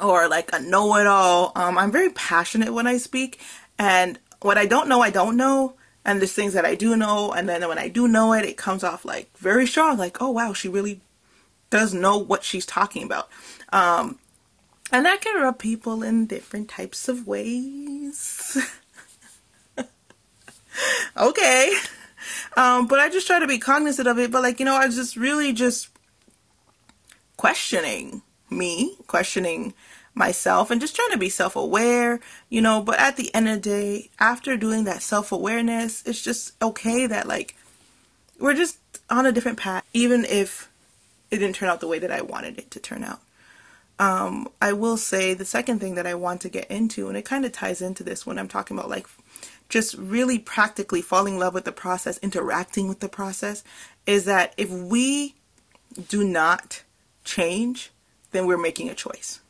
or 0.00 0.28
like 0.28 0.48
a 0.54 0.60
know-it-all. 0.60 1.52
Um, 1.54 1.76
I'm 1.76 1.92
very 1.92 2.08
passionate 2.08 2.72
when 2.72 2.86
I 2.86 2.96
speak 2.96 3.38
and 3.78 4.18
what 4.40 4.56
I 4.56 4.64
don't 4.64 4.88
know, 4.88 5.02
I 5.02 5.10
don't 5.10 5.36
know 5.36 5.74
and 6.06 6.20
there's 6.20 6.32
things 6.32 6.52
that 6.52 6.64
I 6.64 6.76
do 6.76 6.96
know, 6.96 7.32
and 7.32 7.48
then 7.48 7.66
when 7.66 7.78
I 7.78 7.88
do 7.88 8.06
know 8.06 8.32
it, 8.32 8.44
it 8.44 8.56
comes 8.56 8.84
off 8.84 9.04
like 9.04 9.36
very 9.38 9.66
strong, 9.66 9.98
like, 9.98 10.22
oh 10.22 10.30
wow, 10.30 10.52
she 10.52 10.68
really 10.68 11.00
does 11.70 11.94
know 11.94 12.18
what 12.18 12.44
she's 12.44 12.66
talking 12.66 13.02
about. 13.02 13.28
Um, 13.72 14.18
and 14.92 15.04
that 15.04 15.20
can 15.20 15.40
rub 15.40 15.58
people 15.58 16.02
in 16.02 16.26
different 16.26 16.68
types 16.68 17.08
of 17.08 17.26
ways. 17.26 18.56
okay. 21.16 21.72
Um, 22.56 22.86
but 22.86 22.98
I 22.98 23.08
just 23.08 23.26
try 23.26 23.38
to 23.38 23.46
be 23.46 23.58
cognizant 23.58 24.06
of 24.06 24.18
it. 24.18 24.30
But 24.30 24.42
like, 24.42 24.60
you 24.60 24.64
know, 24.64 24.76
I 24.76 24.88
just 24.88 25.16
really 25.16 25.52
just 25.52 25.88
questioning 27.36 28.22
me, 28.48 28.96
questioning 29.06 29.74
myself 30.14 30.70
and 30.70 30.80
just 30.80 30.96
trying 30.96 31.10
to 31.10 31.18
be 31.18 31.28
self-aware, 31.28 32.20
you 32.48 32.62
know, 32.62 32.80
but 32.80 32.98
at 32.98 33.16
the 33.16 33.32
end 33.34 33.48
of 33.48 33.56
the 33.56 33.60
day, 33.60 34.10
after 34.18 34.56
doing 34.56 34.84
that 34.84 35.02
self-awareness, 35.02 36.02
it's 36.06 36.22
just 36.22 36.52
okay 36.62 37.06
that 37.06 37.28
like 37.28 37.54
we're 38.38 38.54
just 38.54 38.78
on 39.10 39.26
a 39.26 39.32
different 39.32 39.58
path 39.58 39.84
even 39.92 40.24
if 40.24 40.70
it 41.30 41.38
didn't 41.38 41.56
turn 41.56 41.68
out 41.68 41.80
the 41.80 41.88
way 41.88 41.98
that 41.98 42.10
I 42.10 42.20
wanted 42.22 42.58
it 42.58 42.70
to 42.72 42.80
turn 42.80 43.04
out. 43.04 43.20
Um, 43.98 44.48
I 44.60 44.72
will 44.72 44.96
say 44.96 45.32
the 45.32 45.44
second 45.44 45.80
thing 45.80 45.94
that 45.94 46.06
I 46.06 46.14
want 46.14 46.42
to 46.42 46.48
get 46.48 46.70
into, 46.70 47.08
and 47.08 47.16
it 47.16 47.24
kind 47.24 47.44
of 47.44 47.52
ties 47.52 47.80
into 47.80 48.04
this 48.04 48.26
when 48.26 48.38
I'm 48.38 48.48
talking 48.48 48.76
about 48.76 48.90
like 48.90 49.06
just 49.68 49.94
really 49.94 50.38
practically 50.38 51.02
falling 51.02 51.34
in 51.34 51.40
love 51.40 51.54
with 51.54 51.64
the 51.64 51.72
process, 51.72 52.18
interacting 52.18 52.88
with 52.88 53.00
the 53.00 53.08
process, 53.08 53.64
is 54.06 54.24
that 54.26 54.54
if 54.56 54.70
we 54.70 55.34
do 56.08 56.22
not 56.22 56.82
change, 57.24 57.90
then 58.32 58.46
we're 58.46 58.58
making 58.58 58.88
a 58.88 58.94
choice. 58.94 59.40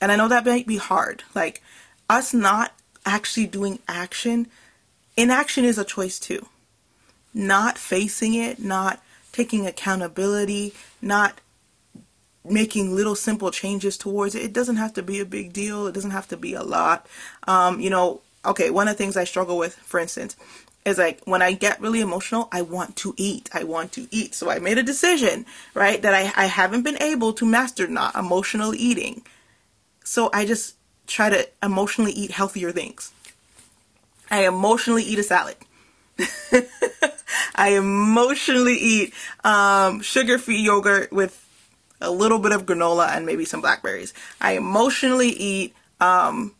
And 0.00 0.12
I 0.12 0.16
know 0.16 0.28
that 0.28 0.46
might 0.46 0.66
be 0.66 0.76
hard. 0.76 1.24
Like 1.34 1.62
us 2.08 2.32
not 2.32 2.72
actually 3.04 3.46
doing 3.46 3.80
action, 3.88 4.46
inaction 5.16 5.64
is 5.64 5.78
a 5.78 5.84
choice 5.84 6.18
too. 6.18 6.46
Not 7.34 7.76
facing 7.76 8.34
it, 8.34 8.58
not 8.58 9.02
taking 9.36 9.66
accountability, 9.66 10.72
not 11.02 11.40
making 12.42 12.94
little 12.94 13.14
simple 13.14 13.50
changes 13.50 13.98
towards 13.98 14.34
it. 14.34 14.42
It 14.42 14.52
doesn't 14.52 14.76
have 14.76 14.94
to 14.94 15.02
be 15.02 15.20
a 15.20 15.26
big 15.26 15.52
deal. 15.52 15.86
It 15.86 15.92
doesn't 15.92 16.12
have 16.12 16.28
to 16.28 16.36
be 16.36 16.54
a 16.54 16.62
lot. 16.62 17.06
Um, 17.46 17.80
you 17.80 17.90
know, 17.90 18.22
okay, 18.44 18.70
one 18.70 18.88
of 18.88 18.94
the 18.94 18.98
things 18.98 19.16
I 19.16 19.24
struggle 19.24 19.58
with, 19.58 19.74
for 19.74 20.00
instance, 20.00 20.36
is 20.86 20.96
like 20.96 21.20
when 21.24 21.42
I 21.42 21.52
get 21.52 21.80
really 21.80 22.00
emotional, 22.00 22.48
I 22.50 22.62
want 22.62 22.96
to 22.96 23.12
eat. 23.18 23.50
I 23.52 23.64
want 23.64 23.92
to 23.92 24.06
eat. 24.10 24.34
So 24.34 24.48
I 24.48 24.58
made 24.58 24.78
a 24.78 24.82
decision, 24.82 25.44
right, 25.74 26.00
that 26.00 26.14
I, 26.14 26.32
I 26.34 26.46
haven't 26.46 26.82
been 26.82 27.02
able 27.02 27.32
to 27.34 27.44
master 27.44 27.86
not 27.88 28.14
emotional 28.14 28.74
eating. 28.74 29.22
So 30.02 30.30
I 30.32 30.46
just 30.46 30.76
try 31.06 31.28
to 31.28 31.46
emotionally 31.62 32.12
eat 32.12 32.30
healthier 32.30 32.72
things. 32.72 33.12
I 34.30 34.46
emotionally 34.46 35.02
eat 35.02 35.18
a 35.18 35.22
salad. 35.22 35.56
I 37.54 37.70
emotionally 37.70 38.76
eat 38.76 39.14
um, 39.44 40.00
sugar-free 40.00 40.60
yogurt 40.60 41.12
with 41.12 41.42
a 42.00 42.10
little 42.10 42.38
bit 42.38 42.52
of 42.52 42.66
granola 42.66 43.08
and 43.08 43.26
maybe 43.26 43.44
some 43.44 43.60
blackberries. 43.60 44.12
I 44.40 44.52
emotionally 44.52 45.30
eat 45.30 45.74
um, 46.00 46.54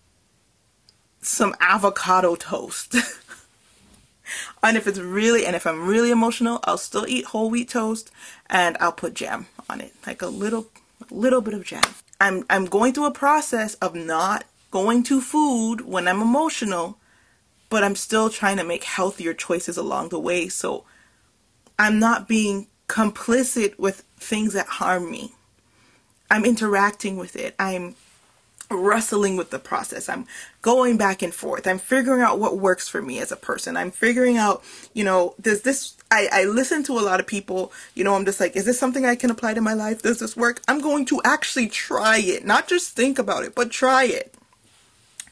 some 1.20 1.54
avocado 1.60 2.34
toast. 2.36 2.94
and 4.62 4.76
if 4.76 4.86
it's 4.86 4.98
really, 4.98 5.44
and 5.44 5.54
if 5.54 5.66
I'm 5.66 5.86
really 5.86 6.10
emotional, 6.10 6.60
I'll 6.64 6.78
still 6.78 7.06
eat 7.06 7.26
whole 7.26 7.50
wheat 7.50 7.68
toast 7.68 8.10
and 8.48 8.76
I'll 8.80 8.92
put 8.92 9.14
jam 9.14 9.46
on 9.68 9.80
it, 9.80 9.94
like 10.06 10.22
a 10.22 10.28
little, 10.28 10.68
little 11.10 11.40
bit 11.40 11.54
of 11.54 11.64
jam. 11.64 11.82
I'm, 12.20 12.46
I'm 12.48 12.64
going 12.64 12.94
through 12.94 13.06
a 13.06 13.12
process 13.12 13.74
of 13.74 13.94
not 13.94 14.44
going 14.70 15.02
to 15.04 15.20
food 15.20 15.82
when 15.82 16.08
I'm 16.08 16.22
emotional 16.22 16.98
but 17.76 17.84
I'm 17.84 17.94
still 17.94 18.30
trying 18.30 18.56
to 18.56 18.64
make 18.64 18.84
healthier 18.84 19.34
choices 19.34 19.76
along 19.76 20.08
the 20.08 20.18
way. 20.18 20.48
So 20.48 20.84
I'm 21.78 21.98
not 21.98 22.26
being 22.26 22.68
complicit 22.88 23.78
with 23.78 24.02
things 24.16 24.54
that 24.54 24.66
harm 24.66 25.10
me. 25.10 25.34
I'm 26.30 26.46
interacting 26.46 27.18
with 27.18 27.36
it. 27.36 27.54
I'm 27.58 27.94
wrestling 28.70 29.36
with 29.36 29.50
the 29.50 29.58
process. 29.58 30.08
I'm 30.08 30.24
going 30.62 30.96
back 30.96 31.20
and 31.20 31.34
forth. 31.34 31.66
I'm 31.66 31.78
figuring 31.78 32.22
out 32.22 32.38
what 32.38 32.56
works 32.56 32.88
for 32.88 33.02
me 33.02 33.18
as 33.18 33.30
a 33.30 33.36
person. 33.36 33.76
I'm 33.76 33.90
figuring 33.90 34.38
out, 34.38 34.64
you 34.94 35.04
know, 35.04 35.34
does 35.38 35.60
this, 35.60 35.98
I, 36.10 36.30
I 36.32 36.44
listen 36.44 36.82
to 36.84 36.98
a 36.98 37.04
lot 37.04 37.20
of 37.20 37.26
people, 37.26 37.74
you 37.94 38.04
know, 38.04 38.14
I'm 38.14 38.24
just 38.24 38.40
like, 38.40 38.56
is 38.56 38.64
this 38.64 38.78
something 38.78 39.04
I 39.04 39.16
can 39.16 39.30
apply 39.30 39.52
to 39.52 39.60
my 39.60 39.74
life? 39.74 40.00
Does 40.00 40.18
this 40.18 40.34
work? 40.34 40.62
I'm 40.66 40.80
going 40.80 41.04
to 41.04 41.20
actually 41.26 41.68
try 41.68 42.16
it, 42.20 42.46
not 42.46 42.68
just 42.68 42.96
think 42.96 43.18
about 43.18 43.44
it, 43.44 43.54
but 43.54 43.70
try 43.70 44.04
it. 44.04 44.32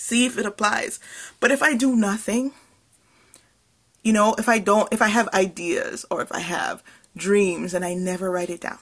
See 0.05 0.27
if 0.27 0.37
it 0.37 0.45
applies. 0.45 1.01
But 1.41 1.51
if 1.51 1.63
I 1.63 1.75
do 1.75 1.97
nothing, 1.97 2.53
you 4.03 4.13
know, 4.13 4.35
if 4.35 4.51
I 4.51 4.59
don't, 4.59 4.93
if 4.93 5.01
I 5.01 5.09
have 5.09 5.29
ideas 5.29 6.05
or 6.11 6.21
if 6.21 6.31
I 6.31 6.41
have 6.41 6.83
dreams 7.17 7.73
and 7.73 7.87
I 7.87 7.95
never 7.95 8.31
write 8.31 8.51
it 8.51 8.61
down, 8.61 8.81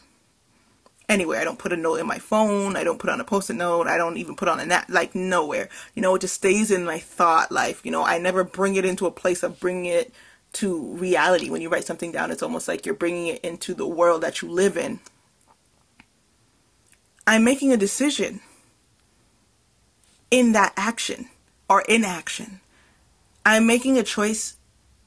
anywhere. 1.09 1.41
I 1.41 1.45
don't 1.45 1.61
put 1.61 1.73
a 1.73 1.77
note 1.77 2.01
in 2.01 2.09
my 2.09 2.19
phone. 2.19 2.75
I 2.75 2.83
don't 2.83 2.99
put 2.99 3.09
on 3.09 3.21
a 3.21 3.25
post-it 3.25 3.55
note. 3.55 3.87
I 3.87 3.97
don't 3.99 4.17
even 4.17 4.35
put 4.35 4.49
on 4.49 4.59
a 4.59 4.67
nat 4.67 4.87
like 4.91 5.15
nowhere. 5.15 5.69
You 5.95 6.03
know, 6.03 6.13
it 6.17 6.23
just 6.23 6.35
stays 6.35 6.73
in 6.73 6.85
my 6.85 6.99
thought 6.99 7.53
life. 7.53 7.83
You 7.85 7.93
know, 7.93 8.03
I 8.03 8.19
never 8.19 8.43
bring 8.43 8.75
it 8.75 8.85
into 8.85 9.07
a 9.07 9.13
place 9.13 9.45
of 9.45 9.61
bringing 9.61 9.85
it 9.85 10.13
to 10.55 10.97
reality. 10.97 11.51
When 11.51 11.63
you 11.63 11.69
write 11.69 11.85
something 11.85 12.11
down, 12.11 12.33
it's 12.33 12.43
almost 12.43 12.67
like 12.67 12.85
you're 12.85 12.97
bringing 12.97 13.29
it 13.29 13.45
into 13.45 13.75
the 13.75 13.87
world 13.87 14.23
that 14.23 14.43
you 14.43 14.51
live 14.51 14.77
in. 14.77 14.99
I'm 17.29 17.45
making 17.45 17.73
a 17.73 17.77
decision 17.77 18.41
in 20.33 20.53
that 20.53 20.73
action 20.77 21.29
or 21.69 21.83
inaction. 21.83 22.61
I'm 23.45 23.67
making 23.67 23.99
a 23.99 24.03
choice 24.03 24.57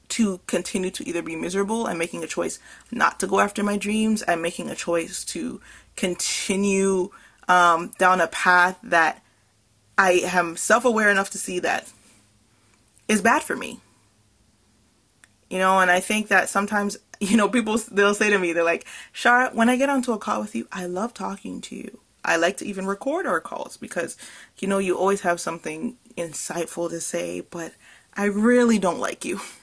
to 0.08 0.40
continue 0.46 0.90
to 0.92 1.06
either 1.06 1.20
be 1.20 1.34
miserable. 1.34 1.88
I'm 1.88 1.98
making 1.98 2.22
a 2.22 2.28
choice 2.28 2.60
not 2.92 3.18
to 3.20 3.26
go 3.26 3.40
after 3.40 3.64
my 3.64 3.76
dreams. 3.76 4.22
I'm 4.28 4.40
making 4.40 4.70
a 4.70 4.76
choice 4.76 5.24
to 5.26 5.60
continue 5.96 7.10
um, 7.48 7.92
down 7.98 8.20
a 8.20 8.28
path 8.28 8.78
that 8.84 9.22
I 9.98 10.12
am 10.24 10.56
self 10.56 10.84
aware 10.84 11.10
enough 11.10 11.30
to 11.30 11.38
see 11.38 11.58
that 11.58 11.90
is 13.08 13.20
bad 13.20 13.42
for 13.42 13.56
me. 13.56 13.80
You 15.50 15.58
know, 15.58 15.80
and 15.80 15.90
I 15.90 15.98
think 15.98 16.28
that 16.28 16.48
sometimes, 16.48 16.98
you 17.20 17.36
know, 17.36 17.48
people, 17.48 17.78
they'll 17.90 18.14
say 18.14 18.30
to 18.30 18.38
me, 18.38 18.52
they're 18.52 18.62
like, 18.62 18.86
Shara, 19.12 19.52
when 19.52 19.68
I 19.68 19.76
get 19.76 19.88
onto 19.88 20.12
a 20.12 20.18
call 20.18 20.40
with 20.40 20.54
you, 20.54 20.68
I 20.70 20.86
love 20.86 21.14
talking 21.14 21.60
to 21.62 21.74
you. 21.74 21.98
I 22.26 22.36
like 22.36 22.58
to 22.58 22.66
even 22.66 22.86
record 22.86 23.26
our 23.26 23.40
calls 23.40 23.76
because, 23.76 24.16
you 24.58 24.68
know, 24.68 24.78
you 24.78 24.98
always 24.98 25.22
have 25.22 25.40
something 25.40 25.96
insightful 26.18 26.90
to 26.90 27.00
say, 27.00 27.40
but 27.40 27.72
I 28.14 28.24
really 28.24 28.78
don't 28.78 28.98
like 28.98 29.24
you. 29.24 29.40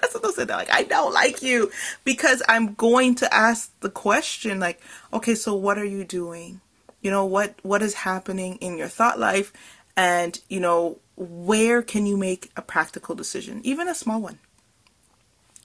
That's 0.00 0.14
what 0.14 0.22
they 0.22 0.30
said. 0.30 0.48
like, 0.50 0.72
I 0.72 0.82
don't 0.82 1.12
like 1.12 1.42
you 1.42 1.70
because 2.04 2.42
I'm 2.48 2.74
going 2.74 3.14
to 3.16 3.34
ask 3.34 3.72
the 3.80 3.90
question, 3.90 4.60
like, 4.60 4.80
okay, 5.12 5.34
so 5.34 5.54
what 5.54 5.78
are 5.78 5.84
you 5.84 6.04
doing? 6.04 6.60
You 7.00 7.10
know, 7.10 7.24
what 7.24 7.54
what 7.62 7.82
is 7.82 7.94
happening 7.94 8.56
in 8.56 8.78
your 8.78 8.88
thought 8.88 9.18
life, 9.18 9.52
and 9.96 10.40
you 10.48 10.58
know, 10.58 10.98
where 11.16 11.82
can 11.82 12.06
you 12.06 12.16
make 12.16 12.50
a 12.56 12.62
practical 12.62 13.14
decision, 13.14 13.60
even 13.62 13.88
a 13.88 13.94
small 13.94 14.20
one? 14.20 14.38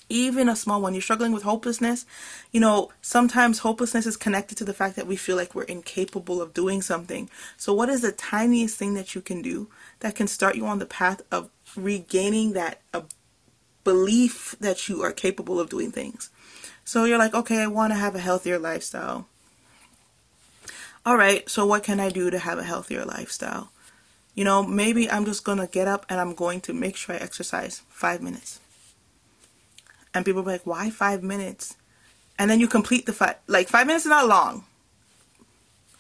Even 0.10 0.50
a 0.50 0.56
small 0.56 0.82
one. 0.82 0.94
You're 0.94 1.02
struggling 1.02 1.32
with 1.32 1.44
hopelessness. 1.44 2.06
You 2.52 2.60
know, 2.60 2.92
sometimes 3.02 3.60
hopelessness 3.60 4.06
is 4.06 4.18
connected 4.18 4.58
to 4.58 4.66
the 4.66 4.74
fact 4.74 4.96
that 4.96 5.08
we 5.08 5.16
feel 5.16 5.36
like 5.36 5.54
we're 5.56 5.64
incapable 5.64 6.42
of 6.42 6.54
doing 6.54 6.82
something. 6.82 7.30
So, 7.56 7.74
what 7.74 7.90
is 7.90 8.02
the 8.02 8.12
tiniest 8.12 8.78
thing 8.78 8.96
that 8.96 9.16
you 9.16 9.22
can 9.22 9.42
do 9.42 9.70
that 10.00 10.16
can 10.16 10.28
start 10.28 10.56
you 10.56 10.66
on 10.66 10.80
the 10.80 10.86
path 10.86 11.22
of 11.32 11.50
regaining 11.76 12.54
that 12.54 12.82
uh, 12.94 13.02
belief 13.84 14.56
that 14.60 14.90
you 14.90 15.02
are 15.04 15.12
capable 15.12 15.60
of 15.60 15.70
doing 15.70 15.92
things? 15.92 16.30
So, 16.84 17.06
you're 17.06 17.20
like, 17.20 17.36
okay, 17.36 17.60
I 17.60 17.68
want 17.68 17.94
to 17.94 17.98
have 17.98 18.16
a 18.16 18.20
healthier 18.20 18.58
lifestyle. 18.58 19.28
All 21.06 21.16
right, 21.16 21.50
so 21.50 21.66
what 21.66 21.84
can 21.84 22.00
I 22.00 22.10
do 22.10 22.30
to 22.30 22.40
have 22.40 22.60
a 22.60 22.64
healthier 22.64 23.06
lifestyle? 23.06 23.72
You 24.36 24.44
know, 24.44 24.64
maybe 24.64 25.10
I'm 25.10 25.26
just 25.26 25.44
going 25.44 25.58
to 25.58 25.68
get 25.68 25.88
up 25.88 26.06
and 26.10 26.20
I'm 26.20 26.34
going 26.34 26.62
to 26.62 26.74
make 26.74 26.96
sure 26.96 27.16
I 27.16 27.20
exercise 27.20 27.82
five 27.90 28.22
minutes 28.22 28.60
and 30.14 30.26
people 30.26 30.44
be 30.44 30.52
like, 30.52 30.66
why 30.66 30.90
five 30.90 31.24
minutes? 31.24 31.76
And 32.38 32.50
then 32.50 32.60
you 32.60 32.68
complete 32.68 33.06
the 33.06 33.14
five, 33.14 33.36
like 33.48 33.68
five 33.68 33.88
minutes 33.88 34.06
is 34.06 34.10
not 34.10 34.28
long. 34.28 34.64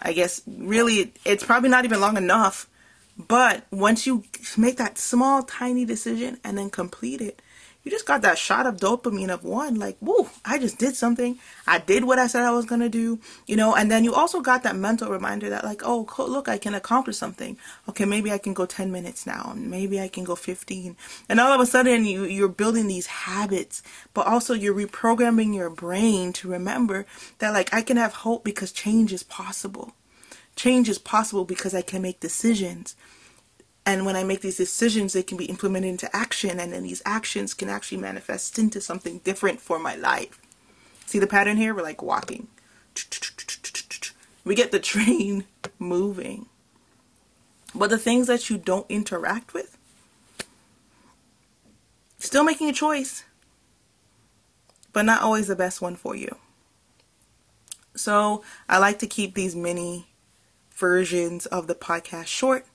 I 0.01 0.13
guess 0.13 0.41
really 0.47 1.13
it's 1.25 1.43
probably 1.43 1.69
not 1.69 1.85
even 1.85 1.99
long 1.99 2.17
enough. 2.17 2.69
But 3.17 3.65
once 3.69 4.07
you 4.07 4.23
make 4.57 4.77
that 4.77 4.97
small, 4.97 5.43
tiny 5.43 5.83
decision 5.83 6.39
and 6.43 6.57
then 6.57 6.69
complete 6.69 7.19
it, 7.19 7.41
you 7.83 7.91
just 7.91 8.05
got 8.05 8.21
that 8.23 8.37
shot 8.37 8.65
of 8.65 8.77
dopamine 8.77 9.29
of 9.29 9.45
one, 9.45 9.79
like, 9.79 9.97
whoa, 9.99 10.29
I 10.43 10.59
just 10.59 10.77
did 10.77 10.97
something. 10.97 11.39
I 11.65 11.79
did 11.79 12.03
what 12.03 12.19
I 12.19 12.27
said 12.27 12.43
I 12.43 12.51
was 12.51 12.65
going 12.65 12.81
to 12.81 12.89
do, 12.89 13.19
you 13.47 13.55
know, 13.55 13.73
and 13.73 13.89
then 13.89 14.03
you 14.03 14.13
also 14.13 14.41
got 14.41 14.63
that 14.63 14.75
mental 14.75 15.09
reminder 15.09 15.49
that, 15.49 15.63
like, 15.63 15.81
oh, 15.85 16.05
look, 16.17 16.49
I 16.49 16.57
can 16.57 16.75
accomplish 16.75 17.15
something. 17.15 17.57
Okay, 17.87 18.03
maybe 18.03 18.33
I 18.33 18.37
can 18.37 18.53
go 18.53 18.65
10 18.65 18.91
minutes 18.91 19.25
now, 19.25 19.51
and 19.53 19.71
maybe 19.71 20.01
I 20.01 20.09
can 20.09 20.25
go 20.25 20.35
15. 20.35 20.97
And 21.29 21.39
all 21.39 21.53
of 21.53 21.61
a 21.61 21.65
sudden, 21.65 22.03
you, 22.03 22.25
you're 22.25 22.49
building 22.49 22.87
these 22.87 23.07
habits, 23.07 23.81
but 24.13 24.27
also 24.27 24.53
you're 24.53 24.75
reprogramming 24.75 25.55
your 25.55 25.69
brain 25.69 26.33
to 26.33 26.49
remember 26.49 27.05
that, 27.37 27.53
like, 27.53 27.73
I 27.73 27.81
can 27.81 27.95
have 27.95 28.13
hope 28.13 28.43
because 28.43 28.73
change 28.73 29.13
is 29.13 29.23
possible. 29.23 29.93
Change 30.57 30.89
is 30.89 30.99
possible 30.99 31.45
because 31.45 31.73
I 31.73 31.81
can 31.81 32.01
make 32.01 32.19
decisions 32.19 32.97
and 33.89 34.05
when 34.05 34.15
I 34.15 34.23
make 34.23 34.41
these 34.41 34.57
decisions, 34.57 35.13
they 35.13 35.23
can 35.23 35.35
be 35.35 35.45
implemented 35.45 35.89
into 35.89 36.15
action, 36.15 36.59
and 36.59 36.71
then 36.71 36.83
these 36.83 37.01
actions 37.07 37.55
can 37.55 37.69
actually 37.69 37.97
manifest 37.97 38.59
into 38.59 38.79
something 38.79 39.17
different 39.23 39.59
for 39.59 39.79
my 39.79 39.95
life. 39.95 40.39
See 41.07 41.17
the 41.17 41.25
pattern 41.25 41.57
here? 41.57 41.73
We're 41.73 41.81
like 41.81 42.03
walking. 42.03 42.49
We 44.45 44.53
get 44.53 44.71
the 44.71 44.79
train 44.93 45.45
moving. 45.79 46.45
But 47.73 47.89
the 47.89 47.97
things 47.97 48.27
that 48.27 48.47
you 48.47 48.59
don't 48.59 48.85
interact 48.89 49.55
with, 49.55 49.75
still 52.19 52.43
making 52.43 52.69
a 52.69 52.73
choice, 52.73 53.23
but 54.93 55.03
not 55.03 55.23
always 55.23 55.47
the 55.47 55.55
best 55.55 55.81
one 55.81 55.95
for 55.95 56.15
you. 56.15 56.35
So 57.95 58.43
I 58.69 58.77
like 58.77 58.99
to 58.99 59.07
keep 59.07 59.33
these 59.33 59.55
mini 59.55 60.09
versions 60.75 61.47
of 61.47 61.65
the 61.65 61.73
podcast 61.73 62.27
short 62.27 62.67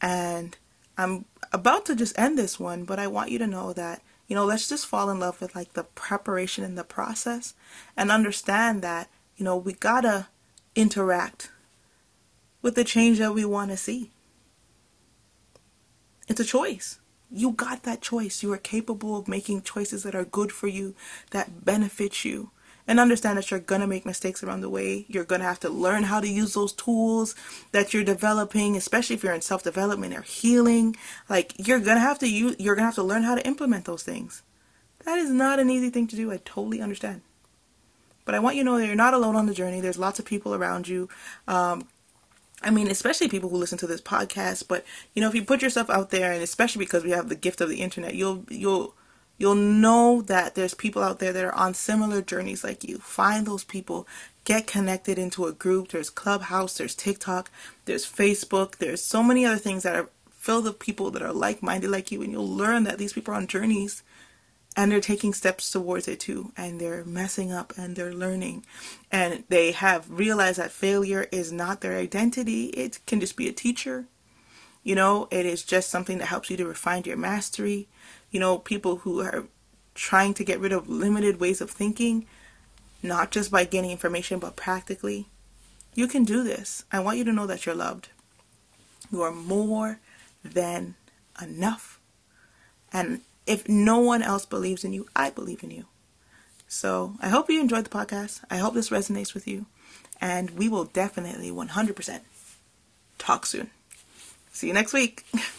and 0.00 0.56
I'm 0.96 1.24
about 1.52 1.86
to 1.86 1.96
just 1.96 2.18
end 2.18 2.38
this 2.38 2.58
one, 2.58 2.84
but 2.84 2.98
I 2.98 3.06
want 3.06 3.30
you 3.30 3.38
to 3.38 3.46
know 3.46 3.72
that, 3.72 4.02
you 4.26 4.34
know, 4.34 4.44
let's 4.44 4.68
just 4.68 4.86
fall 4.86 5.10
in 5.10 5.20
love 5.20 5.40
with 5.40 5.54
like 5.54 5.74
the 5.74 5.84
preparation 5.84 6.64
and 6.64 6.76
the 6.76 6.84
process 6.84 7.54
and 7.96 8.10
understand 8.10 8.82
that, 8.82 9.08
you 9.36 9.44
know, 9.44 9.56
we 9.56 9.72
gotta 9.72 10.28
interact 10.74 11.50
with 12.62 12.74
the 12.74 12.84
change 12.84 13.18
that 13.18 13.34
we 13.34 13.44
want 13.44 13.70
to 13.70 13.76
see. 13.76 14.10
It's 16.26 16.40
a 16.40 16.44
choice. 16.44 16.98
You 17.30 17.52
got 17.52 17.84
that 17.84 18.02
choice. 18.02 18.42
You 18.42 18.52
are 18.52 18.58
capable 18.58 19.16
of 19.16 19.28
making 19.28 19.62
choices 19.62 20.02
that 20.02 20.14
are 20.14 20.24
good 20.24 20.52
for 20.52 20.66
you, 20.66 20.94
that 21.30 21.64
benefit 21.64 22.24
you 22.24 22.50
and 22.88 22.98
understand 22.98 23.36
that 23.36 23.50
you're 23.50 23.60
going 23.60 23.82
to 23.82 23.86
make 23.86 24.06
mistakes 24.06 24.42
around 24.42 24.62
the 24.62 24.70
way. 24.70 25.04
You're 25.08 25.24
going 25.24 25.42
to 25.42 25.46
have 25.46 25.60
to 25.60 25.68
learn 25.68 26.04
how 26.04 26.20
to 26.20 26.28
use 26.28 26.54
those 26.54 26.72
tools 26.72 27.34
that 27.70 27.92
you're 27.92 28.02
developing, 28.02 28.76
especially 28.76 29.14
if 29.14 29.22
you're 29.22 29.34
in 29.34 29.42
self-development 29.42 30.16
or 30.16 30.22
healing. 30.22 30.96
Like 31.28 31.52
you're 31.58 31.80
going 31.80 31.96
to 31.96 32.00
have 32.00 32.18
to 32.20 32.28
use 32.28 32.56
you're 32.58 32.74
going 32.74 32.82
to 32.82 32.86
have 32.86 32.94
to 32.94 33.02
learn 33.02 33.22
how 33.22 33.34
to 33.34 33.46
implement 33.46 33.84
those 33.84 34.02
things. 34.02 34.42
That 35.04 35.18
is 35.18 35.30
not 35.30 35.60
an 35.60 35.70
easy 35.70 35.90
thing 35.90 36.06
to 36.08 36.16
do. 36.16 36.32
I 36.32 36.38
totally 36.44 36.80
understand. 36.80 37.20
But 38.24 38.34
I 38.34 38.40
want 38.40 38.56
you 38.56 38.62
to 38.62 38.70
know 38.70 38.78
that 38.78 38.86
you're 38.86 38.96
not 38.96 39.14
alone 39.14 39.36
on 39.36 39.46
the 39.46 39.54
journey. 39.54 39.80
There's 39.80 39.98
lots 39.98 40.18
of 40.18 40.24
people 40.24 40.54
around 40.54 40.88
you. 40.88 41.08
Um, 41.46 41.88
I 42.62 42.70
mean, 42.70 42.88
especially 42.88 43.28
people 43.28 43.50
who 43.50 43.56
listen 43.56 43.78
to 43.78 43.86
this 43.86 44.00
podcast, 44.00 44.66
but 44.66 44.84
you 45.14 45.22
know, 45.22 45.28
if 45.28 45.34
you 45.34 45.44
put 45.44 45.62
yourself 45.62 45.88
out 45.90 46.10
there 46.10 46.32
and 46.32 46.42
especially 46.42 46.80
because 46.84 47.04
we 47.04 47.10
have 47.10 47.28
the 47.28 47.36
gift 47.36 47.60
of 47.60 47.68
the 47.68 47.82
internet, 47.82 48.14
you'll 48.14 48.44
you'll 48.48 48.94
you'll 49.38 49.56
know 49.56 50.22
that 50.22 50.56
there's 50.56 50.74
people 50.74 51.02
out 51.02 51.20
there 51.20 51.32
that 51.32 51.44
are 51.44 51.54
on 51.56 51.74
similar 51.74 52.22
journeys 52.22 52.64
like 52.64 52.84
you. 52.84 52.98
Find 52.98 53.46
those 53.46 53.64
people, 53.64 54.08
get 54.44 54.66
connected 54.68 55.18
into 55.18 55.46
a 55.46 55.52
group. 55.52 55.90
There's 55.90 56.10
Clubhouse, 56.10 56.78
there's 56.78 56.96
TikTok, 56.96 57.50
there's 57.86 58.06
Facebook, 58.06 58.76
there's 58.78 59.04
so 59.04 59.22
many 59.22 59.46
other 59.46 59.58
things 59.58 59.84
that 59.84 59.96
are 59.96 60.10
filled 60.32 60.64
with 60.66 60.80
people 60.80 61.10
that 61.12 61.22
are 61.22 61.32
like 61.34 61.62
minded 61.62 61.90
like 61.90 62.12
you, 62.12 62.22
and 62.22 62.32
you'll 62.32 62.48
learn 62.48 62.84
that 62.84 62.98
these 62.98 63.14
people 63.14 63.34
are 63.34 63.38
on 63.38 63.48
journeys 63.48 64.02
and 64.76 64.92
they're 64.92 65.00
taking 65.00 65.34
steps 65.34 65.70
towards 65.70 66.08
it 66.08 66.20
too 66.20 66.52
and 66.56 66.80
they're 66.80 67.04
messing 67.04 67.52
up 67.52 67.72
and 67.78 67.96
they're 67.96 68.14
learning 68.14 68.64
and 69.12 69.44
they 69.48 69.72
have 69.72 70.10
realized 70.10 70.58
that 70.58 70.72
failure 70.72 71.28
is 71.32 71.52
not 71.52 71.82
their 71.82 71.96
identity 71.98 72.66
it 72.66 73.00
can 73.06 73.20
just 73.20 73.36
be 73.36 73.48
a 73.48 73.52
teacher 73.52 74.06
you 74.84 74.94
know 74.94 75.28
it 75.30 75.46
is 75.46 75.64
just 75.64 75.90
something 75.90 76.18
that 76.18 76.26
helps 76.26 76.50
you 76.50 76.56
to 76.56 76.66
refine 76.66 77.02
your 77.04 77.16
mastery 77.18 77.88
you 78.30 78.40
know, 78.40 78.58
people 78.58 78.96
who 78.96 79.20
are 79.20 79.44
trying 79.94 80.34
to 80.34 80.44
get 80.44 80.60
rid 80.60 80.72
of 80.72 80.88
limited 80.88 81.40
ways 81.40 81.60
of 81.60 81.70
thinking, 81.70 82.26
not 83.02 83.30
just 83.30 83.50
by 83.50 83.64
gaining 83.64 83.90
information, 83.90 84.38
but 84.38 84.56
practically. 84.56 85.26
You 85.94 86.06
can 86.06 86.24
do 86.24 86.44
this. 86.44 86.84
I 86.92 87.00
want 87.00 87.18
you 87.18 87.24
to 87.24 87.32
know 87.32 87.46
that 87.46 87.66
you're 87.66 87.74
loved. 87.74 88.08
You 89.10 89.22
are 89.22 89.32
more 89.32 89.98
than 90.44 90.94
enough. 91.40 91.98
And 92.92 93.22
if 93.46 93.68
no 93.68 93.98
one 93.98 94.22
else 94.22 94.46
believes 94.46 94.84
in 94.84 94.92
you, 94.92 95.08
I 95.16 95.30
believe 95.30 95.64
in 95.64 95.70
you. 95.70 95.86
So 96.68 97.14
I 97.20 97.28
hope 97.28 97.48
you 97.48 97.60
enjoyed 97.60 97.84
the 97.84 97.90
podcast. 97.90 98.42
I 98.50 98.58
hope 98.58 98.74
this 98.74 98.90
resonates 98.90 99.34
with 99.34 99.48
you. 99.48 99.66
And 100.20 100.50
we 100.50 100.68
will 100.68 100.84
definitely 100.84 101.50
100% 101.50 102.20
talk 103.18 103.46
soon. 103.46 103.70
See 104.52 104.66
you 104.66 104.74
next 104.74 104.92
week. 104.92 105.24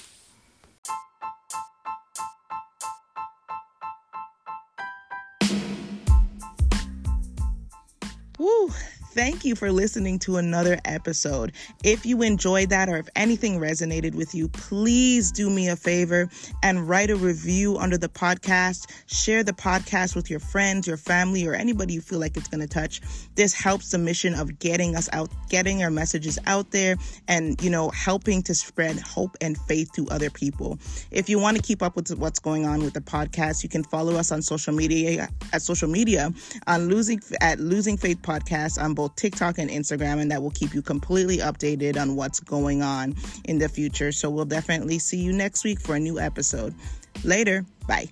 Woo! 8.39 8.71
Thank 9.11 9.43
you 9.43 9.55
for 9.55 9.71
listening 9.71 10.19
to 10.19 10.37
another 10.37 10.77
episode. 10.85 11.53
If 11.83 12.05
you 12.05 12.21
enjoyed 12.21 12.69
that 12.69 12.89
or 12.89 12.97
if 12.97 13.09
anything 13.15 13.59
resonated 13.59 14.13
with 14.13 14.35
you, 14.35 14.47
please 14.49 15.31
do 15.31 15.49
me 15.49 15.67
a 15.67 15.75
favor 15.75 16.29
and 16.61 16.87
write 16.87 17.09
a 17.09 17.15
review 17.15 17.75
under 17.79 17.97
the 17.97 18.07
podcast. 18.07 18.91
Share 19.07 19.43
the 19.43 19.51
podcast 19.51 20.15
with 20.15 20.29
your 20.29 20.39
friends, 20.39 20.85
your 20.85 20.95
family, 20.95 21.47
or 21.47 21.55
anybody 21.55 21.95
you 21.95 22.01
feel 22.01 22.19
like 22.19 22.37
it's 22.37 22.47
going 22.47 22.61
to 22.61 22.67
touch. 22.67 23.01
This 23.33 23.51
helps 23.51 23.89
the 23.89 23.97
mission 23.97 24.35
of 24.35 24.59
getting 24.59 24.95
us 24.95 25.09
out, 25.11 25.31
getting 25.49 25.81
our 25.81 25.89
messages 25.89 26.37
out 26.45 26.69
there, 26.69 26.95
and, 27.27 27.59
you 27.63 27.71
know, 27.71 27.89
helping 27.89 28.43
to 28.43 28.53
spread 28.53 28.99
hope 28.99 29.35
and 29.41 29.57
faith 29.57 29.91
to 29.93 30.07
other 30.09 30.29
people. 30.29 30.77
If 31.09 31.29
you 31.29 31.39
want 31.39 31.57
to 31.57 31.63
keep 31.63 31.81
up 31.81 31.95
with 31.95 32.15
what's 32.19 32.37
going 32.37 32.67
on 32.67 32.83
with 32.83 32.93
the 32.93 33.01
podcast, 33.01 33.63
you 33.63 33.69
can 33.69 33.83
follow 33.83 34.17
us 34.17 34.31
on 34.31 34.43
social 34.43 34.73
media 34.73 35.29
at 35.51 35.63
social 35.63 35.89
media 35.89 36.31
on 36.67 36.89
losing 36.89 37.19
at 37.41 37.59
losing 37.59 37.97
faith 37.97 38.21
podcast 38.21 38.79
on 38.81 38.98
both 38.99 39.15
TikTok 39.15 39.57
and 39.59 39.69
Instagram, 39.69 40.19
and 40.19 40.29
that 40.29 40.41
will 40.43 40.51
keep 40.51 40.73
you 40.73 40.81
completely 40.81 41.37
updated 41.37 41.95
on 41.95 42.17
what's 42.17 42.41
going 42.41 42.81
on 42.81 43.15
in 43.45 43.57
the 43.57 43.69
future. 43.69 44.11
So 44.11 44.29
we'll 44.29 44.43
definitely 44.43 44.99
see 44.99 45.19
you 45.19 45.31
next 45.31 45.63
week 45.63 45.79
for 45.79 45.95
a 45.95 45.99
new 45.99 46.19
episode. 46.19 46.75
Later. 47.23 47.65
Bye. 47.87 48.09